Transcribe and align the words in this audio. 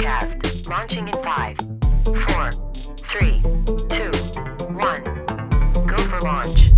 podcast. 0.00 0.70
Launching 0.70 1.08
in 1.08 1.14
five, 1.14 1.56
four, 2.04 2.50
three, 3.10 3.40
two, 3.88 4.10
one. 4.74 5.04
Go 5.86 5.96
for 5.96 6.20
launch. 6.20 6.70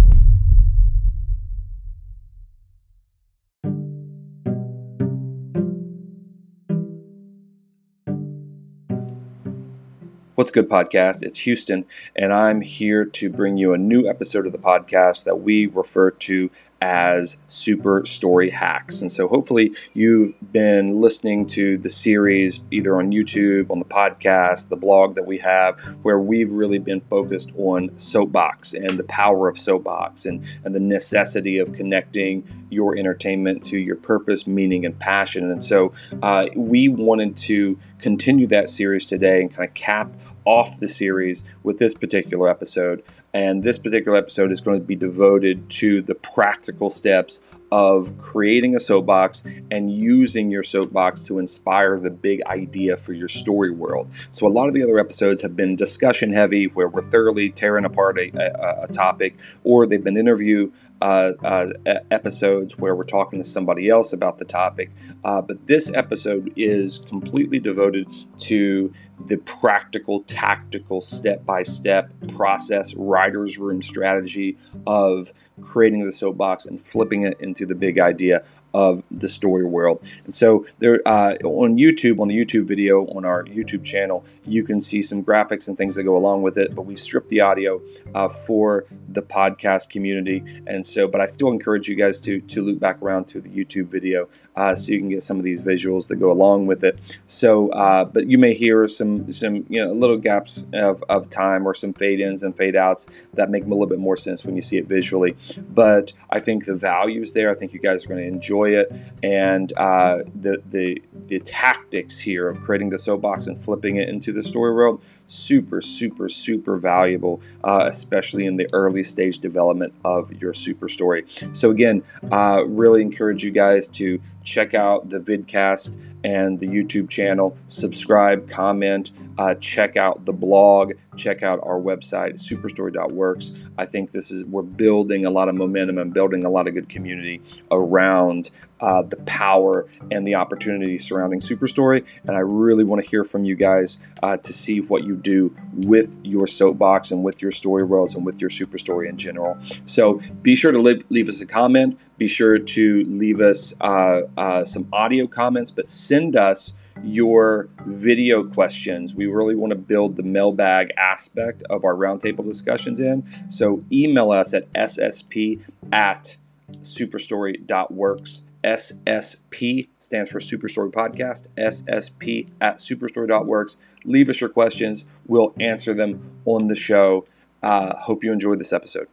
What's 10.35 10.51
good, 10.51 10.69
podcast? 10.69 11.23
It's 11.23 11.41
Houston, 11.41 11.85
and 12.17 12.33
I'm 12.33 12.63
here 12.63 13.05
to 13.05 13.31
bring 13.31 13.59
you 13.59 13.75
a 13.75 13.79
new 13.79 14.09
episode 14.09 14.47
of 14.47 14.53
the 14.53 14.59
podcast 14.59 15.25
that 15.25 15.41
we 15.41 15.67
refer 15.67 16.11
to 16.11 16.51
as 16.83 17.37
Super 17.47 18.05
Story 18.05 18.51
Hacks. 18.51 19.01
And 19.01 19.11
so, 19.11 19.29
hopefully, 19.29 19.73
you've 19.95 20.35
been 20.53 21.01
listening 21.01 21.47
to 21.49 21.79
the 21.79 21.89
series 21.89 22.61
either 22.73 22.97
on 22.97 23.13
YouTube, 23.13 23.71
on 23.71 23.79
the 23.79 23.85
podcast, 23.85 24.69
the 24.69 24.77
blog 24.77 25.15
that 25.15 25.25
we 25.25 25.39
have, 25.39 25.79
where 26.03 26.19
we've 26.19 26.51
really 26.51 26.81
been 26.81 27.01
focused 27.03 27.53
on 27.57 27.97
Soapbox 27.97 28.75
and 28.75 28.99
the 28.99 29.05
power 29.05 29.49
of 29.49 29.59
Soapbox 29.59 30.27
and, 30.27 30.45
and 30.65 30.75
the 30.75 30.81
necessity 30.81 31.59
of 31.59 31.73
connecting 31.73 32.67
your 32.69 32.99
entertainment 32.99 33.65
to 33.67 33.79
your 33.79 33.97
purpose, 33.97 34.47
meaning, 34.49 34.85
and 34.85 34.99
passion. 34.99 35.53
And 35.53 35.63
so, 35.63 35.93
uh, 36.21 36.47
we 36.57 36.89
wanted 36.89 37.37
to 37.37 37.79
continue 38.01 38.49
that 38.49 38.69
series 38.69 39.07
today 39.07 39.41
and 39.41 39.55
kind 39.55 39.69
of 39.69 39.75
cap 39.75 40.13
off 40.45 40.81
the 40.81 40.89
series 40.89 41.45
with 41.63 41.79
this 41.79 41.95
particular 41.95 42.49
episode. 42.49 43.05
And 43.35 43.63
this 43.63 43.79
particular 43.79 44.19
episode 44.19 44.53
is 44.53 44.61
going 44.61 44.81
to 44.81 44.87
be 44.87 44.97
devoted 44.97 45.69
to 45.71 46.03
the 46.03 46.15
practical 46.15 46.91
steps 46.91 47.41
of 47.71 48.19
creating 48.19 48.77
a 48.77 48.79
soapbox 48.79 49.43
and 49.71 49.91
using 49.91 50.51
your 50.51 50.63
soapbox 50.63 51.23
to 51.23 51.39
inspire 51.39 51.99
the 51.99 52.11
big 52.11 52.45
idea 52.45 52.99
for 52.99 53.15
your 53.15 53.29
story 53.29 53.71
world. 53.71 54.09
So, 54.31 54.47
a 54.47 54.53
lot 54.53 54.69
of 54.69 54.75
the 54.75 54.83
other 54.83 54.99
episodes 54.99 55.41
have 55.41 55.57
been 55.57 55.75
discussion 55.75 56.33
heavy, 56.33 56.67
where 56.67 56.89
we're 56.89 57.01
thoroughly 57.01 57.49
tearing 57.49 57.87
apart 57.87 58.19
a, 58.19 58.31
a, 58.37 58.83
a 58.85 58.89
topic, 58.89 59.39
or 59.65 59.87
they've 59.87 60.05
been 60.05 60.19
interview 60.19 60.71
uh, 61.01 61.33
uh, 61.43 61.67
episodes 62.11 62.79
where 62.79 62.95
we're 62.95 63.03
talking 63.03 63.43
to 63.43 63.45
somebody 63.45 63.89
else 63.89 64.13
about 64.13 64.39
the 64.39 64.45
topic. 64.45 64.91
Uh, 65.25 65.43
but 65.43 65.67
this 65.67 65.91
episode 65.95 66.53
is 66.55 66.99
completely 66.99 67.59
devoted 67.59 68.07
to 68.39 68.93
the 69.27 69.39
practical, 69.39 70.23
tactical, 70.23 71.01
step 71.01 71.45
by 71.45 71.63
step 71.63 72.13
process, 72.29 72.95
writer's 72.95 73.59
room 73.59 73.83
strategy 73.83 74.57
of 74.87 75.33
creating 75.61 76.05
the 76.05 76.13
soapbox 76.13 76.67
and 76.67 76.81
flipping 76.81 77.23
it 77.23 77.39
into 77.41 77.67
the 77.67 77.75
big 77.75 77.99
idea 77.99 78.45
of 78.75 79.03
the 79.11 79.29
story 79.29 79.65
world. 79.65 80.01
And 80.25 80.35
so 80.35 80.67
there 80.79 81.01
uh, 81.07 81.35
on 81.45 81.77
YouTube, 81.77 82.21
on 82.21 82.29
the 82.29 82.35
YouTube 82.35 82.67
video 82.67 83.05
on 83.09 83.25
our 83.25 83.45
YouTube 83.45 83.85
channel, 83.85 84.25
you 84.45 84.65
can 84.65 84.81
see 84.81 85.03
some 85.03 85.23
graphics 85.23 85.69
and 85.69 85.77
things 85.77 85.95
that 85.97 86.05
go 86.05 86.17
along 86.17 86.43
with 86.43 86.57
it. 86.57 86.75
But 86.75 86.83
we've 86.83 86.99
stripped 86.99 87.29
the 87.29 87.41
audio 87.41 87.83
uh, 88.15 88.29
for 88.29 88.87
the 89.09 89.23
podcast 89.23 89.91
community, 89.91 90.43
and 90.67 90.85
so 90.87 91.07
but 91.07 91.21
I 91.21 91.27
still 91.27 91.51
encourage 91.51 91.89
you 91.89 91.97
guys 91.97 92.21
to 92.23 92.41
to 92.41 92.63
loop 92.63 92.81
back 92.81 93.03
around 93.03 93.27
to 93.29 93.41
the 93.41 93.51
YouTube 93.51 93.87
video 93.87 94.29
uh, 94.57 94.75
so 94.75 94.93
you 94.93 94.99
can 94.99 95.11
get 95.11 95.23
some 95.23 95.39
of 95.39 95.45
these 95.45 95.65
visuals 95.65 96.09
that 96.09 96.17
go 96.17 96.33
along 96.33 96.67
with 96.67 96.83
it. 96.85 96.99
So, 97.27 97.69
uh, 97.71 98.05
but 98.05 98.27
you 98.27 98.39
may 98.39 98.55
hear 98.55 98.87
some 98.87 99.12
some 99.33 99.67
you 99.69 99.85
know 99.85 99.93
little 99.93 100.17
gaps 100.17 100.67
of, 100.73 101.03
of 101.09 101.31
time 101.31 101.67
or 101.67 101.75
some 101.75 101.93
fade 101.93 102.21
ins 102.21 102.43
and 102.43 102.57
fade 102.57 102.77
outs 102.77 103.07
that 103.35 103.51
make 103.51 103.65
a 103.65 103.69
little 103.69 103.87
bit 103.87 103.99
more 103.99 104.17
sense 104.17 104.45
when 104.45 104.57
you 104.57 104.63
see 104.63 104.79
it 104.79 104.87
visually. 104.87 105.37
But 105.69 106.13
I 106.31 106.39
think 106.41 106.67
the 106.67 106.77
value 106.77 107.21
is 107.21 107.33
there. 107.33 107.51
I 107.51 107.55
think 107.55 107.73
you 107.73 107.81
guys 107.81 108.05
are 108.05 108.09
going 108.09 108.21
to 108.21 108.27
enjoy 108.27 108.71
it, 108.71 108.93
and 109.23 109.73
uh, 109.77 110.19
the 110.35 110.63
the 110.71 111.03
the 111.13 111.41
tactics 111.41 112.19
here 112.19 112.49
of 112.49 112.61
creating 112.61 112.91
the 112.91 112.99
soapbox 112.99 113.47
and 113.47 113.57
flipping 113.57 113.97
it 113.97 114.09
into 114.09 114.33
the 114.33 114.43
story 114.43 114.75
world 114.75 115.03
super, 115.33 115.81
super, 115.81 116.29
super 116.29 116.77
valuable, 116.77 117.41
uh, 117.65 117.85
especially 117.87 118.47
in 118.47 118.57
the 118.57 118.69
early 118.73 119.03
stage 119.03 119.39
development 119.39 119.95
of 120.05 120.33
your 120.41 120.53
super 120.53 120.89
story. 120.89 121.25
So, 121.53 121.71
again, 121.71 122.03
uh, 122.31 122.65
really 122.67 123.03
encourage 123.03 123.43
you 123.43 123.51
guys 123.51 123.89
to 123.89 124.21
check 124.45 124.75
out 124.75 125.09
the 125.09 125.19
vidcast 125.19 125.97
and 126.25 126.61
the 126.61 126.67
YouTube 126.67 127.09
channel, 127.09 127.57
subscribe, 127.67 128.49
comment, 128.49 129.11
uh, 129.39 129.55
check 129.57 129.97
out 129.97 130.25
the 130.25 130.33
blog, 130.33 130.93
check 131.17 131.43
out 131.43 131.61
our 131.63 131.79
website, 131.79 132.35
superstory.works. 132.35 133.53
I 133.79 133.87
think 133.87 134.13
this 134.13 134.31
is, 134.31 134.45
we're 134.45 134.63
building 134.63 135.25
a 135.25 135.31
lot 135.31 135.49
of 135.49 135.55
momentum 135.55 135.99
and 135.99 136.13
building 136.13 136.45
a 136.45 136.51
lot 136.51 136.69
of 136.69 136.75
good 136.75 136.89
community 136.89 137.41
around 137.71 138.51
uh, 138.81 139.03
the 139.03 139.17
power 139.17 139.87
and 140.11 140.27
the 140.27 140.35
opportunity 140.35 140.99
surrounding 140.99 141.41
Superstory. 141.41 142.05
And 142.25 142.37
I 142.37 142.41
really 142.41 142.85
want 142.85 143.03
to 143.03 143.09
hear 143.09 143.25
from 143.25 143.45
you 143.45 143.55
guys 143.55 143.99
uh, 144.23 144.37
to 144.39 144.53
see 144.53 144.81
what 144.81 145.05
you 145.05 145.17
do 145.17 145.55
with 145.73 146.19
your 146.25 146.47
soapbox 146.47 147.11
and 147.11 147.23
with 147.23 147.41
your 147.41 147.53
story 147.53 147.85
worlds 147.85 148.15
and 148.15 148.27
with 148.27 148.41
your 148.41 148.51
Superstory 148.51 149.09
in 149.09 149.17
general. 149.17 149.57
So 149.85 150.21
be 150.43 150.57
sure 150.57 150.73
to 150.73 150.79
leave, 150.79 151.05
leave 151.11 151.29
us 151.29 151.41
a 151.41 151.47
comment. 151.47 151.99
Be 152.19 152.29
sure 152.29 152.59
to 152.59 153.05
leave 153.05 153.41
us 153.41 153.75
uh, 153.81 154.23
uh 154.37 154.65
some 154.65 154.89
audio 154.93 155.27
comments, 155.27 155.71
but 155.71 155.91
send 155.91 156.37
us 156.37 156.75
your 157.03 157.69
video 157.87 158.45
questions. 158.45 159.15
We 159.15 159.27
really 159.27 159.55
want 159.55 159.71
to 159.71 159.79
build 159.79 160.17
the 160.17 160.23
mailbag 160.23 160.93
aspect 160.97 161.63
of 161.71 161.85
our 161.85 161.95
roundtable 161.95 162.45
discussions 162.45 163.01
in. 163.01 163.27
So 163.51 163.85
email 163.93 164.31
us 164.31 164.55
at 164.55 164.71
ssp 164.73 165.61
at 165.93 166.37
superstory.works. 166.81 168.45
SSP 168.65 169.89
stands 169.99 170.31
for 170.31 170.39
Superstory 170.39 170.93
Podcast. 170.93 171.47
SSP 171.57 172.49
at 172.61 172.77
superstory.works. 172.77 173.79
Leave 174.05 174.29
us 174.29 174.41
your 174.41 174.51
questions. 174.51 175.05
We'll 175.27 175.53
answer 175.59 175.95
them 175.95 176.41
on 176.45 176.69
the 176.69 176.77
show. 176.77 177.27
Uh, 177.63 177.97
hope 177.97 178.25
you 178.25 178.33
enjoyed 178.33 178.59
this 178.59 178.73
episode. 178.73 179.09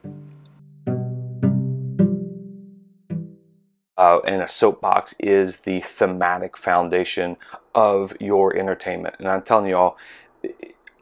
Uh, 3.99 4.21
and 4.25 4.41
a 4.41 4.47
soapbox 4.47 5.13
is 5.19 5.57
the 5.57 5.81
thematic 5.81 6.55
foundation 6.55 7.35
of 7.75 8.15
your 8.21 8.55
entertainment. 8.55 9.13
And 9.19 9.27
I'm 9.27 9.41
telling 9.41 9.67
you 9.67 9.75
all, 9.75 9.97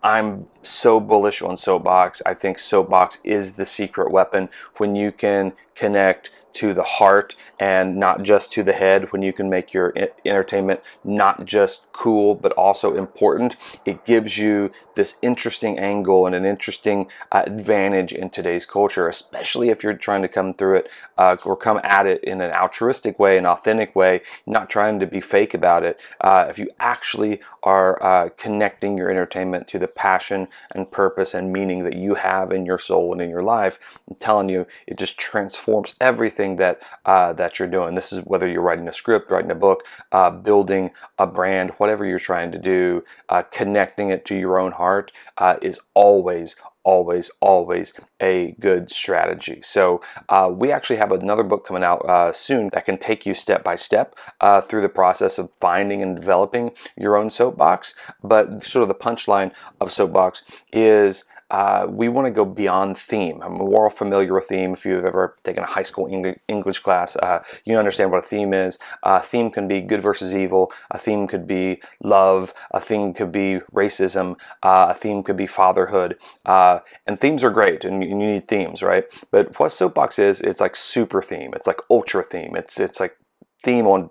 I'm 0.01 0.47
so 0.63 0.99
bullish 0.99 1.43
on 1.43 1.57
Soapbox. 1.57 2.23
I 2.25 2.33
think 2.33 2.57
Soapbox 2.57 3.19
is 3.23 3.53
the 3.53 3.65
secret 3.65 4.09
weapon 4.09 4.49
when 4.77 4.95
you 4.95 5.11
can 5.11 5.53
connect 5.75 6.31
to 6.53 6.73
the 6.73 6.83
heart 6.83 7.35
and 7.59 7.97
not 7.97 8.23
just 8.23 8.51
to 8.53 8.63
the 8.63 8.73
head 8.73 9.11
when 9.11 9.21
you 9.21 9.33
can 9.33 9.49
make 9.49 9.73
your 9.73 9.93
entertainment 10.25 10.81
not 11.03 11.45
just 11.45 11.85
cool 11.91 12.35
but 12.35 12.51
also 12.53 12.95
important. 12.95 13.55
It 13.85 14.05
gives 14.05 14.37
you 14.37 14.71
this 14.95 15.15
interesting 15.21 15.77
angle 15.79 16.25
and 16.25 16.35
an 16.35 16.45
interesting 16.45 17.07
uh, 17.31 17.43
advantage 17.45 18.13
in 18.13 18.29
today's 18.29 18.65
culture 18.65 19.07
especially 19.07 19.69
if 19.69 19.83
you're 19.83 19.93
trying 19.93 20.21
to 20.21 20.27
come 20.27 20.53
through 20.53 20.77
it 20.77 20.89
uh, 21.17 21.37
or 21.43 21.55
come 21.55 21.79
at 21.83 22.05
it 22.05 22.23
in 22.23 22.41
an 22.41 22.51
altruistic 22.51 23.19
way 23.19 23.37
an 23.37 23.45
authentic 23.45 23.95
way 23.95 24.21
not 24.45 24.69
trying 24.69 24.99
to 24.99 25.05
be 25.05 25.21
fake 25.21 25.53
about 25.53 25.83
it. 25.83 25.99
Uh, 26.21 26.45
if 26.49 26.57
you 26.57 26.69
actually 26.79 27.39
are 27.63 28.01
uh, 28.03 28.29
connecting 28.37 28.97
your 28.97 29.09
entertainment 29.09 29.67
to 29.67 29.79
the 29.79 29.87
passion 29.87 30.47
and 30.71 30.91
purpose 30.91 31.33
and 31.33 31.51
meaning 31.51 31.83
that 31.83 31.95
you 31.95 32.15
have 32.15 32.51
in 32.51 32.65
your 32.65 32.79
soul 32.79 33.11
and 33.11 33.21
in 33.21 33.29
your 33.29 33.43
life 33.43 33.79
i'm 34.09 34.15
telling 34.17 34.49
you 34.49 34.65
it 34.85 34.97
just 34.97 35.17
transforms 35.17 35.95
everything 35.99 36.36
everything 36.37 36.57
that 36.57 36.79
uh, 37.05 37.33
that 37.33 37.59
you're 37.59 37.67
doing. 37.67 37.95
This 37.95 38.13
is 38.13 38.21
whether 38.25 38.47
you're 38.47 38.61
writing 38.61 38.87
a 38.87 38.93
script, 38.93 39.31
writing 39.31 39.51
a 39.51 39.55
book, 39.55 39.83
uh, 40.11 40.29
building 40.29 40.91
a 41.17 41.27
brand, 41.27 41.71
whatever 41.77 42.05
you're 42.05 42.19
trying 42.19 42.51
to 42.51 42.59
do, 42.59 43.03
uh, 43.29 43.41
connecting 43.43 44.09
it 44.09 44.25
to 44.25 44.35
your 44.35 44.59
own 44.59 44.71
heart 44.71 45.11
uh, 45.37 45.55
is 45.61 45.79
always, 45.93 46.55
always, 46.83 47.31
always 47.39 47.93
a 48.21 48.55
good 48.59 48.91
strategy. 48.91 49.61
So, 49.63 50.01
uh, 50.29 50.49
we 50.51 50.71
actually 50.71 50.97
have 50.97 51.11
another 51.11 51.43
book 51.43 51.65
coming 51.65 51.83
out 51.83 52.07
uh, 52.07 52.33
soon 52.33 52.69
that 52.73 52.85
can 52.85 52.97
take 52.97 53.25
you 53.25 53.33
step 53.33 53.63
by 53.63 53.75
step 53.75 54.15
uh, 54.41 54.61
through 54.61 54.81
the 54.81 54.89
process 54.89 55.37
of 55.37 55.49
finding 55.59 56.01
and 56.01 56.15
developing 56.15 56.71
your 56.95 57.15
own 57.15 57.29
soapbox. 57.29 57.95
But, 58.23 58.65
sort 58.65 58.83
of, 58.83 58.89
the 58.89 58.95
punchline 58.95 59.51
of 59.81 59.91
Soapbox 59.91 60.43
is 60.71 61.25
uh, 61.49 61.87
we 61.89 62.09
want 62.09 62.25
to 62.25 62.31
go 62.31 62.43
beyond 62.45 62.97
theme. 62.97 63.41
I 63.41 63.47
mean, 63.47 63.59
we're 63.59 63.85
all 63.85 63.89
familiar 63.89 64.33
with 64.33 64.47
theme. 64.47 64.73
If 64.73 64.85
you've 64.85 65.05
ever 65.05 65.37
taken 65.43 65.63
a 65.63 65.67
high 65.67 65.83
school 65.83 66.07
English 66.47 66.79
class, 66.79 67.15
uh, 67.15 67.43
you 67.63 67.77
understand 67.77 68.11
what 68.11 68.25
a 68.25 68.27
theme 68.27 68.53
is. 68.53 68.79
A 69.03 69.21
theme 69.21 69.49
can 69.49 69.67
be 69.67 69.81
good 69.81 70.01
versus 70.01 70.35
evil. 70.35 70.71
A 70.91 70.97
theme 70.97 71.27
could 71.27 71.47
be 71.47 71.81
love. 72.03 72.53
A 72.71 72.81
theme 72.81 73.13
could 73.13 73.31
be 73.31 73.59
racism. 73.73 74.35
Uh, 74.61 74.87
a 74.89 74.93
theme 74.93 75.23
could 75.23 75.37
be 75.37 75.47
fatherhood. 75.47 76.17
Uh, 76.45 76.79
and 77.05 77.19
themes 77.19 77.43
are 77.43 77.49
great, 77.49 77.85
and 77.85 78.03
you 78.03 78.15
need 78.15 78.47
themes, 78.47 78.83
right? 78.83 79.05
But 79.31 79.57
what 79.59 79.71
Soapbox 79.71 80.19
is, 80.19 80.41
it's 80.41 80.59
like 80.59 80.75
super 80.75 81.21
theme. 81.21 81.53
It's 81.53 81.67
like 81.67 81.79
ultra 81.89 82.23
theme. 82.23 82.55
It's 82.55 82.79
it's 82.79 82.99
like 82.99 83.17
theme 83.63 83.87
on 83.87 84.09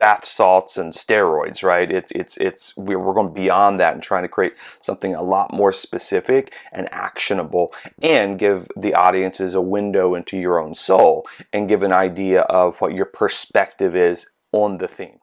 bath 0.00 0.24
salts 0.24 0.76
and 0.76 0.92
steroids, 0.92 1.62
right? 1.62 1.90
It's 1.90 2.12
it's 2.12 2.36
it's 2.36 2.76
we're, 2.76 2.98
we're 2.98 3.14
going 3.14 3.32
beyond 3.34 3.80
that 3.80 3.94
and 3.94 4.02
trying 4.02 4.22
to 4.22 4.28
create 4.28 4.54
something 4.80 5.14
a 5.14 5.22
lot 5.22 5.52
more 5.52 5.72
specific 5.72 6.52
and 6.72 6.88
actionable, 6.92 7.72
and 8.02 8.38
give 8.38 8.68
the 8.76 8.94
audiences 8.94 9.54
a 9.54 9.60
window 9.60 10.14
into 10.14 10.38
your 10.38 10.58
own 10.58 10.74
soul 10.74 11.26
and 11.52 11.68
give 11.68 11.82
an 11.82 11.92
idea 11.92 12.42
of 12.42 12.80
what 12.80 12.94
your 12.94 13.06
perspective 13.06 13.96
is 13.96 14.28
on 14.52 14.78
the 14.78 14.88
theme. 14.88 15.18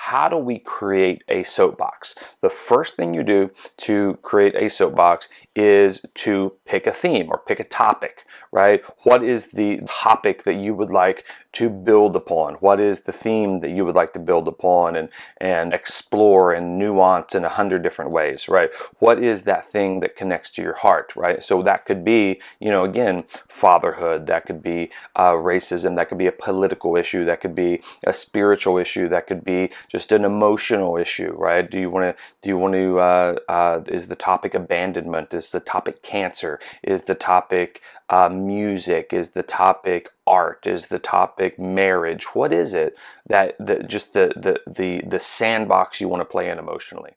How 0.00 0.28
do 0.28 0.36
we 0.36 0.60
create 0.60 1.24
a 1.28 1.42
soapbox? 1.42 2.14
The 2.40 2.48
first 2.48 2.94
thing 2.94 3.14
you 3.14 3.24
do 3.24 3.50
to 3.78 4.16
create 4.22 4.54
a 4.54 4.70
soapbox 4.70 5.28
is 5.56 6.02
to 6.14 6.52
pick 6.64 6.86
a 6.86 6.92
theme 6.92 7.28
or 7.28 7.42
pick 7.44 7.58
a 7.58 7.64
topic, 7.64 8.24
right? 8.52 8.80
What 9.02 9.24
is 9.24 9.48
the 9.48 9.80
topic 9.88 10.44
that 10.44 10.54
you 10.54 10.72
would 10.72 10.90
like 10.90 11.24
to 11.54 11.68
build 11.68 12.14
upon? 12.14 12.54
What 12.54 12.78
is 12.78 13.00
the 13.00 13.12
theme 13.12 13.58
that 13.60 13.70
you 13.70 13.84
would 13.84 13.96
like 13.96 14.12
to 14.12 14.20
build 14.20 14.46
upon 14.46 14.94
and, 14.94 15.08
and 15.38 15.74
explore 15.74 16.52
and 16.52 16.78
nuance 16.78 17.34
in 17.34 17.44
a 17.44 17.48
hundred 17.48 17.82
different 17.82 18.12
ways, 18.12 18.48
right? 18.48 18.70
What 19.00 19.20
is 19.22 19.42
that 19.42 19.70
thing 19.70 19.98
that 20.00 20.14
connects 20.14 20.50
to 20.52 20.62
your 20.62 20.74
heart, 20.74 21.16
right? 21.16 21.42
So 21.42 21.62
that 21.64 21.86
could 21.86 22.04
be, 22.04 22.40
you 22.60 22.70
know, 22.70 22.84
again, 22.84 23.24
fatherhood, 23.48 24.28
that 24.28 24.46
could 24.46 24.62
be 24.62 24.90
uh, 25.16 25.32
racism, 25.32 25.96
that 25.96 26.08
could 26.08 26.18
be 26.18 26.28
a 26.28 26.32
political 26.32 26.96
issue, 26.96 27.24
that 27.24 27.40
could 27.40 27.56
be 27.56 27.82
a 28.06 28.12
spiritual 28.12 28.78
issue, 28.78 29.08
that 29.08 29.26
could 29.26 29.44
be 29.44 29.70
just 29.88 30.12
an 30.12 30.24
emotional 30.24 30.96
issue, 30.96 31.32
right? 31.36 31.68
Do 31.68 31.78
you 31.78 31.90
want 31.90 32.16
to, 32.16 32.22
do 32.42 32.48
you 32.48 32.58
want 32.58 32.74
to, 32.74 32.98
uh, 33.00 33.36
uh, 33.48 33.82
is 33.86 34.08
the 34.08 34.16
topic 34.16 34.54
abandonment? 34.54 35.34
Is 35.34 35.50
the 35.50 35.60
topic 35.60 36.02
cancer? 36.02 36.60
Is 36.82 37.02
the 37.02 37.14
topic 37.14 37.80
uh, 38.10 38.28
music? 38.28 39.12
Is 39.12 39.30
the 39.30 39.42
topic 39.42 40.10
art? 40.26 40.66
Is 40.66 40.86
the 40.86 40.98
topic 40.98 41.58
marriage? 41.58 42.34
What 42.34 42.52
is 42.52 42.74
it 42.74 42.94
that, 43.26 43.56
that 43.58 43.88
just 43.88 44.12
the, 44.12 44.32
the, 44.36 44.60
the, 44.70 45.02
the 45.06 45.20
sandbox 45.20 46.00
you 46.00 46.08
want 46.08 46.20
to 46.20 46.24
play 46.24 46.50
in 46.50 46.58
emotionally? 46.58 47.12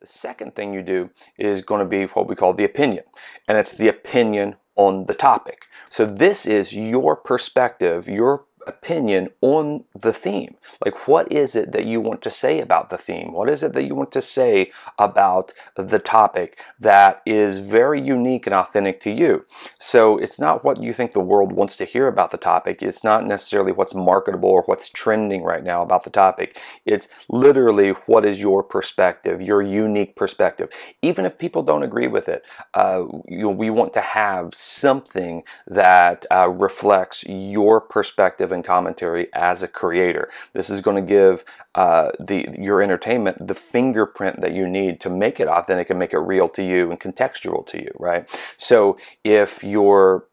The 0.00 0.06
second 0.06 0.54
thing 0.54 0.74
you 0.74 0.82
do 0.82 1.10
is 1.38 1.62
going 1.62 1.80
to 1.80 1.86
be 1.86 2.04
what 2.04 2.28
we 2.28 2.36
call 2.36 2.52
the 2.52 2.64
opinion, 2.64 3.04
and 3.48 3.56
it's 3.56 3.72
the 3.72 3.88
opinion 3.88 4.56
on 4.76 5.06
the 5.06 5.14
topic. 5.14 5.62
So 5.88 6.04
this 6.04 6.44
is 6.44 6.74
your 6.74 7.16
perspective, 7.16 8.06
your 8.06 8.44
opinion 8.66 9.28
on 9.40 9.84
the 9.98 10.12
theme. 10.12 10.56
Like, 10.84 11.06
what 11.06 11.30
is 11.32 11.54
it 11.56 11.72
that 11.72 11.86
you 11.86 12.00
want 12.00 12.22
to 12.22 12.30
say 12.30 12.60
about 12.60 12.90
the 12.90 12.98
theme? 12.98 13.32
What 13.32 13.48
is 13.48 13.62
it 13.62 13.72
that 13.74 13.84
you 13.84 13.94
want 13.94 14.12
to 14.12 14.22
say 14.22 14.72
about 14.98 15.52
the 15.76 15.98
topic 15.98 16.58
that 16.80 17.22
is 17.26 17.58
very 17.58 18.00
unique 18.00 18.46
and 18.46 18.54
authentic 18.54 19.00
to 19.02 19.10
you? 19.10 19.44
So, 19.78 20.18
it's 20.18 20.38
not 20.38 20.64
what 20.64 20.82
you 20.82 20.92
think 20.92 21.12
the 21.12 21.20
world 21.20 21.52
wants 21.52 21.76
to 21.76 21.84
hear 21.84 22.08
about 22.08 22.30
the 22.30 22.36
topic. 22.36 22.82
It's 22.82 23.04
not 23.04 23.26
necessarily 23.26 23.72
what's 23.72 23.94
marketable 23.94 24.50
or 24.50 24.62
what's 24.62 24.88
trending 24.88 25.42
right 25.42 25.64
now 25.64 25.82
about 25.82 26.04
the 26.04 26.10
topic. 26.10 26.58
It's 26.84 27.08
literally 27.28 27.90
what 28.06 28.24
is 28.24 28.40
your 28.40 28.62
perspective, 28.62 29.40
your 29.40 29.62
unique 29.62 30.16
perspective. 30.16 30.70
Even 31.02 31.24
if 31.24 31.38
people 31.38 31.62
don't 31.62 31.82
agree 31.82 32.08
with 32.08 32.28
it, 32.28 32.44
uh, 32.74 33.04
you 33.28 33.42
know, 33.44 33.50
we 33.50 33.70
want 33.70 33.92
to 33.94 34.00
have 34.00 34.54
something 34.54 35.42
that 35.66 36.26
uh, 36.30 36.48
reflects 36.48 37.24
your 37.28 37.80
perspective 37.80 38.52
commentary 38.62 39.28
as 39.32 39.62
a 39.62 39.68
creator. 39.68 40.30
This 40.52 40.70
is 40.70 40.80
going 40.80 40.96
to 40.96 41.08
give 41.08 41.44
uh, 41.74 42.10
the 42.20 42.46
your 42.58 42.82
entertainment 42.82 43.46
the 43.46 43.54
fingerprint 43.54 44.40
that 44.40 44.52
you 44.52 44.66
need 44.66 45.00
to 45.00 45.10
make 45.10 45.40
it 45.40 45.48
authentic 45.48 45.90
and 45.90 45.98
make 45.98 46.12
it 46.12 46.18
real 46.18 46.48
to 46.50 46.62
you 46.62 46.90
and 46.90 47.00
contextual 47.00 47.66
to 47.68 47.78
you, 47.78 47.90
right? 47.98 48.28
So 48.56 48.96
if 49.24 49.62
your 49.64 50.28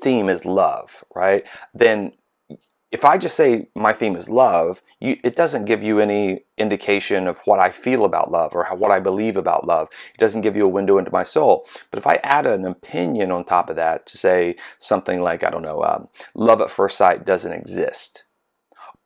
theme 0.00 0.28
is 0.28 0.44
love, 0.44 1.04
right, 1.14 1.42
then 1.72 2.12
if 2.94 3.04
I 3.04 3.18
just 3.18 3.34
say 3.34 3.66
my 3.74 3.92
theme 3.92 4.14
is 4.14 4.28
love, 4.28 4.80
you, 5.00 5.18
it 5.24 5.34
doesn't 5.34 5.64
give 5.64 5.82
you 5.82 5.98
any 5.98 6.44
indication 6.58 7.26
of 7.26 7.40
what 7.44 7.58
I 7.58 7.72
feel 7.72 8.04
about 8.04 8.30
love 8.30 8.54
or 8.54 8.62
how, 8.62 8.76
what 8.76 8.92
I 8.92 9.00
believe 9.00 9.36
about 9.36 9.66
love. 9.66 9.88
It 10.14 10.20
doesn't 10.20 10.42
give 10.42 10.54
you 10.54 10.64
a 10.64 10.68
window 10.68 10.98
into 10.98 11.10
my 11.10 11.24
soul. 11.24 11.66
But 11.90 11.98
if 11.98 12.06
I 12.06 12.20
add 12.22 12.46
an 12.46 12.64
opinion 12.64 13.32
on 13.32 13.44
top 13.46 13.68
of 13.68 13.74
that 13.74 14.06
to 14.06 14.16
say 14.16 14.54
something 14.78 15.22
like, 15.22 15.42
I 15.42 15.50
don't 15.50 15.62
know, 15.62 15.82
um, 15.82 16.06
love 16.34 16.60
at 16.60 16.70
first 16.70 16.96
sight 16.96 17.26
doesn't 17.26 17.52
exist, 17.52 18.23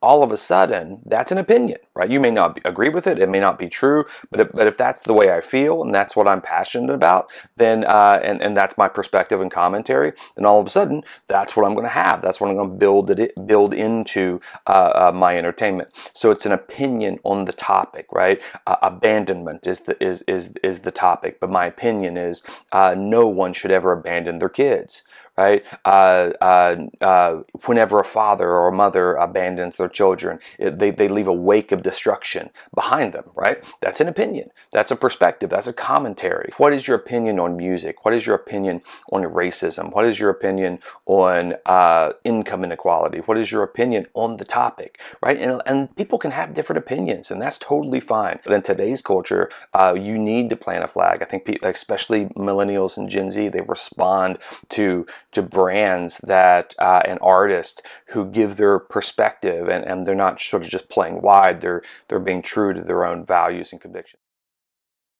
all 0.02 0.22
of 0.22 0.32
a 0.32 0.36
sudden 0.36 1.00
that's 1.06 1.32
an 1.32 1.38
opinion 1.38 1.78
right? 1.94 2.10
You 2.10 2.20
may 2.20 2.30
not 2.30 2.60
agree 2.64 2.88
with 2.88 3.06
it 3.06 3.18
it 3.18 3.28
may 3.28 3.40
not 3.40 3.58
be 3.58 3.68
true 3.68 4.04
but 4.30 4.40
if, 4.40 4.52
but 4.52 4.66
if 4.66 4.76
that's 4.76 5.02
the 5.02 5.12
way 5.12 5.32
i 5.32 5.40
feel 5.40 5.82
and 5.82 5.94
that's 5.94 6.14
what 6.16 6.28
i'm 6.28 6.40
passionate 6.40 6.92
about 6.92 7.28
then 7.56 7.84
uh, 7.84 8.20
and, 8.22 8.40
and 8.42 8.56
that's 8.56 8.78
my 8.78 8.88
perspective 8.88 9.40
and 9.40 9.50
commentary 9.50 10.12
then 10.36 10.46
all 10.46 10.60
of 10.60 10.66
a 10.66 10.70
sudden 10.70 11.02
that's 11.28 11.56
what 11.56 11.66
i'm 11.66 11.74
going 11.74 11.84
to 11.84 11.88
have. 11.90 12.22
That's 12.22 12.40
what 12.40 12.50
i'm 12.50 12.56
going 12.56 12.70
to 12.70 12.76
build 12.76 13.10
it 13.10 13.46
build 13.46 13.72
into 13.74 14.40
uh, 14.66 14.92
uh, 14.94 15.12
my 15.14 15.36
entertainment. 15.36 15.90
So 16.12 16.30
it's 16.30 16.46
an 16.46 16.52
opinion 16.52 17.18
on 17.24 17.44
the 17.44 17.52
topic 17.52 18.06
right? 18.12 18.40
Uh, 18.66 18.76
abandonment 18.82 19.66
is 19.66 19.80
the 19.80 20.02
is 20.02 20.22
is 20.22 20.54
is 20.62 20.80
the 20.80 20.90
topic 20.90 21.40
but 21.40 21.50
my 21.50 21.66
opinion 21.66 22.16
is 22.16 22.42
uh, 22.72 22.94
no 22.96 23.26
one 23.26 23.52
should 23.52 23.70
ever 23.70 23.92
abandon 23.92 24.38
their 24.38 24.48
kids 24.48 25.04
right? 25.38 25.64
Uh, 25.84 26.32
uh, 26.40 26.76
uh, 27.00 27.42
whenever 27.66 28.00
a 28.00 28.04
father 28.04 28.50
or 28.50 28.68
a 28.68 28.72
mother 28.72 29.14
abandons 29.14 29.76
their 29.76 29.88
children, 29.88 30.40
it, 30.58 30.80
they, 30.80 30.90
they 30.90 31.06
leave 31.06 31.28
a 31.28 31.32
wake 31.32 31.70
of 31.70 31.84
destruction 31.84 32.50
behind 32.74 33.12
them, 33.12 33.24
right? 33.36 33.62
That's 33.80 34.00
an 34.00 34.08
opinion. 34.08 34.50
That's 34.72 34.90
a 34.90 34.96
perspective. 34.96 35.48
That's 35.48 35.68
a 35.68 35.72
commentary. 35.72 36.50
What 36.56 36.72
is 36.72 36.88
your 36.88 36.96
opinion 36.96 37.38
on 37.38 37.56
music? 37.56 38.04
What 38.04 38.14
is 38.14 38.26
your 38.26 38.34
opinion 38.34 38.82
on 39.12 39.22
racism? 39.22 39.92
What 39.94 40.04
is 40.04 40.18
your 40.18 40.30
opinion 40.30 40.80
on 41.06 41.54
uh, 41.66 42.14
income 42.24 42.64
inequality? 42.64 43.18
What 43.18 43.38
is 43.38 43.52
your 43.52 43.62
opinion 43.62 44.06
on 44.14 44.38
the 44.38 44.44
topic, 44.44 44.98
right? 45.22 45.38
And, 45.38 45.62
and 45.66 45.94
people 45.94 46.18
can 46.18 46.32
have 46.32 46.52
different 46.52 46.78
opinions, 46.78 47.30
and 47.30 47.40
that's 47.40 47.58
totally 47.58 48.00
fine. 48.00 48.40
But 48.44 48.54
in 48.54 48.62
today's 48.62 49.00
culture, 49.00 49.50
uh, 49.72 49.94
you 49.96 50.18
need 50.18 50.50
to 50.50 50.56
plant 50.56 50.82
a 50.82 50.88
flag. 50.88 51.22
I 51.22 51.26
think, 51.26 51.48
especially 51.62 52.24
millennials 52.36 52.96
and 52.96 53.08
Gen 53.08 53.30
Z, 53.30 53.50
they 53.50 53.60
respond 53.60 54.38
to 54.70 55.06
to 55.32 55.42
brands 55.42 56.18
that 56.18 56.74
uh, 56.78 57.02
and 57.04 57.18
artists 57.20 57.82
who 58.08 58.30
give 58.30 58.56
their 58.56 58.78
perspective 58.78 59.68
and, 59.68 59.84
and 59.84 60.06
they're 60.06 60.14
not 60.14 60.40
sort 60.40 60.62
of 60.62 60.68
just 60.68 60.88
playing 60.88 61.20
wide 61.20 61.60
they're 61.60 61.82
they're 62.08 62.18
being 62.18 62.42
true 62.42 62.72
to 62.72 62.80
their 62.80 63.04
own 63.04 63.24
values 63.24 63.72
and 63.72 63.80
convictions. 63.80 64.22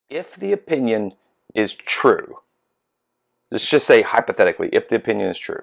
If 0.09 0.37
the 0.37 0.53
opinion 0.53 1.15
is 1.55 1.75
true 1.75 2.39
let's 3.51 3.69
just 3.69 3.87
say 3.87 4.03
hypothetically 4.03 4.69
if 4.73 4.89
the 4.89 4.97
opinion 4.97 5.29
is 5.29 5.39
true 5.39 5.63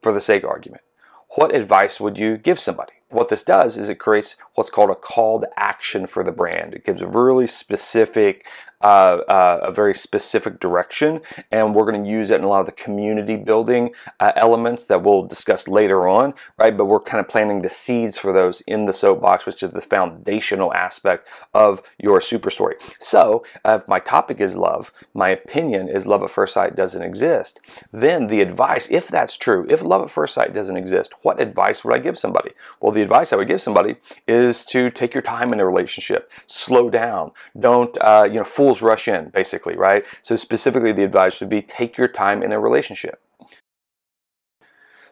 for 0.00 0.12
the 0.12 0.20
sake 0.20 0.42
of 0.42 0.50
argument 0.50 0.82
what 1.30 1.54
advice 1.54 2.00
would 2.00 2.18
you 2.18 2.36
give 2.36 2.58
somebody 2.58 2.92
what 3.08 3.28
this 3.28 3.42
does 3.42 3.76
is 3.76 3.88
it 3.88 3.98
creates 3.98 4.36
what's 4.54 4.70
called 4.70 4.90
a 4.90 4.94
call 4.94 5.40
to 5.40 5.48
action 5.56 6.06
for 6.06 6.24
the 6.24 6.32
brand. 6.32 6.74
It 6.74 6.84
gives 6.84 7.00
a 7.00 7.06
really 7.06 7.46
specific 7.46 8.44
uh, 8.82 9.22
uh, 9.26 9.60
a 9.62 9.72
very 9.72 9.94
specific 9.94 10.60
direction, 10.60 11.20
and 11.50 11.74
we're 11.74 11.90
going 11.90 12.04
to 12.04 12.10
use 12.10 12.30
it 12.30 12.36
in 12.36 12.44
a 12.44 12.48
lot 12.48 12.60
of 12.60 12.66
the 12.66 12.72
community 12.72 13.34
building 13.34 13.90
uh, 14.20 14.32
elements 14.36 14.84
that 14.84 15.02
we'll 15.02 15.22
discuss 15.22 15.66
later 15.66 16.06
on, 16.06 16.34
right? 16.58 16.76
But 16.76 16.84
we're 16.84 17.00
kind 17.00 17.18
of 17.18 17.26
planting 17.26 17.62
the 17.62 17.70
seeds 17.70 18.18
for 18.18 18.34
those 18.34 18.60
in 18.62 18.84
the 18.84 18.92
soapbox, 18.92 19.46
which 19.46 19.62
is 19.62 19.70
the 19.70 19.80
foundational 19.80 20.74
aspect 20.74 21.26
of 21.54 21.80
your 21.98 22.20
super 22.20 22.50
story. 22.50 22.76
So, 23.00 23.44
if 23.64 23.88
my 23.88 23.98
topic 23.98 24.40
is 24.40 24.56
love, 24.56 24.92
my 25.14 25.30
opinion 25.30 25.88
is 25.88 26.06
love 26.06 26.22
at 26.22 26.30
first 26.30 26.52
sight 26.52 26.76
doesn't 26.76 27.02
exist, 27.02 27.60
then 27.92 28.26
the 28.26 28.42
advice, 28.42 28.88
if 28.90 29.08
that's 29.08 29.38
true, 29.38 29.66
if 29.70 29.80
love 29.80 30.02
at 30.02 30.10
first 30.10 30.34
sight 30.34 30.52
doesn't 30.52 30.76
exist, 30.76 31.14
what 31.22 31.40
advice 31.40 31.82
would 31.82 31.94
I 31.94 31.98
give 31.98 32.18
somebody? 32.18 32.50
Well, 32.80 32.92
the 32.96 33.02
advice 33.02 33.32
I 33.32 33.36
would 33.36 33.46
give 33.46 33.62
somebody 33.62 33.96
is 34.26 34.64
to 34.66 34.90
take 34.90 35.14
your 35.14 35.22
time 35.22 35.52
in 35.52 35.60
a 35.60 35.66
relationship, 35.66 36.30
slow 36.46 36.90
down, 36.90 37.30
don't, 37.58 37.96
uh, 38.00 38.26
you 38.28 38.38
know, 38.38 38.44
fools 38.44 38.82
rush 38.82 39.06
in, 39.06 39.28
basically, 39.30 39.76
right? 39.76 40.04
So 40.22 40.34
specifically, 40.36 40.92
the 40.92 41.04
advice 41.04 41.38
would 41.40 41.48
be 41.48 41.62
take 41.62 41.96
your 41.96 42.08
time 42.08 42.42
in 42.42 42.52
a 42.52 42.58
relationship. 42.58 43.22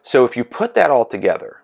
So 0.01 0.25
if 0.25 0.35
you 0.35 0.43
put 0.43 0.75
that 0.75 0.91
all 0.91 1.05
together, 1.05 1.61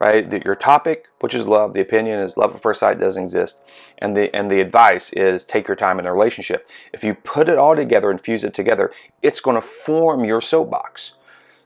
right, 0.00 0.28
the, 0.28 0.42
your 0.44 0.54
topic, 0.54 1.06
which 1.20 1.34
is 1.34 1.46
love, 1.46 1.74
the 1.74 1.80
opinion 1.80 2.20
is 2.20 2.36
love 2.36 2.54
at 2.54 2.62
first 2.62 2.80
sight 2.80 3.00
doesn't 3.00 3.22
exist, 3.22 3.60
and 3.98 4.16
the 4.16 4.34
and 4.34 4.50
the 4.50 4.60
advice 4.60 5.12
is 5.12 5.44
take 5.44 5.68
your 5.68 5.76
time 5.76 5.98
in 5.98 6.06
a 6.06 6.12
relationship. 6.12 6.68
If 6.92 7.04
you 7.04 7.14
put 7.14 7.48
it 7.48 7.58
all 7.58 7.76
together 7.76 8.10
and 8.10 8.20
fuse 8.20 8.44
it 8.44 8.54
together, 8.54 8.92
it's 9.22 9.40
going 9.40 9.56
to 9.56 9.66
form 9.66 10.24
your 10.24 10.40
soapbox. 10.40 11.16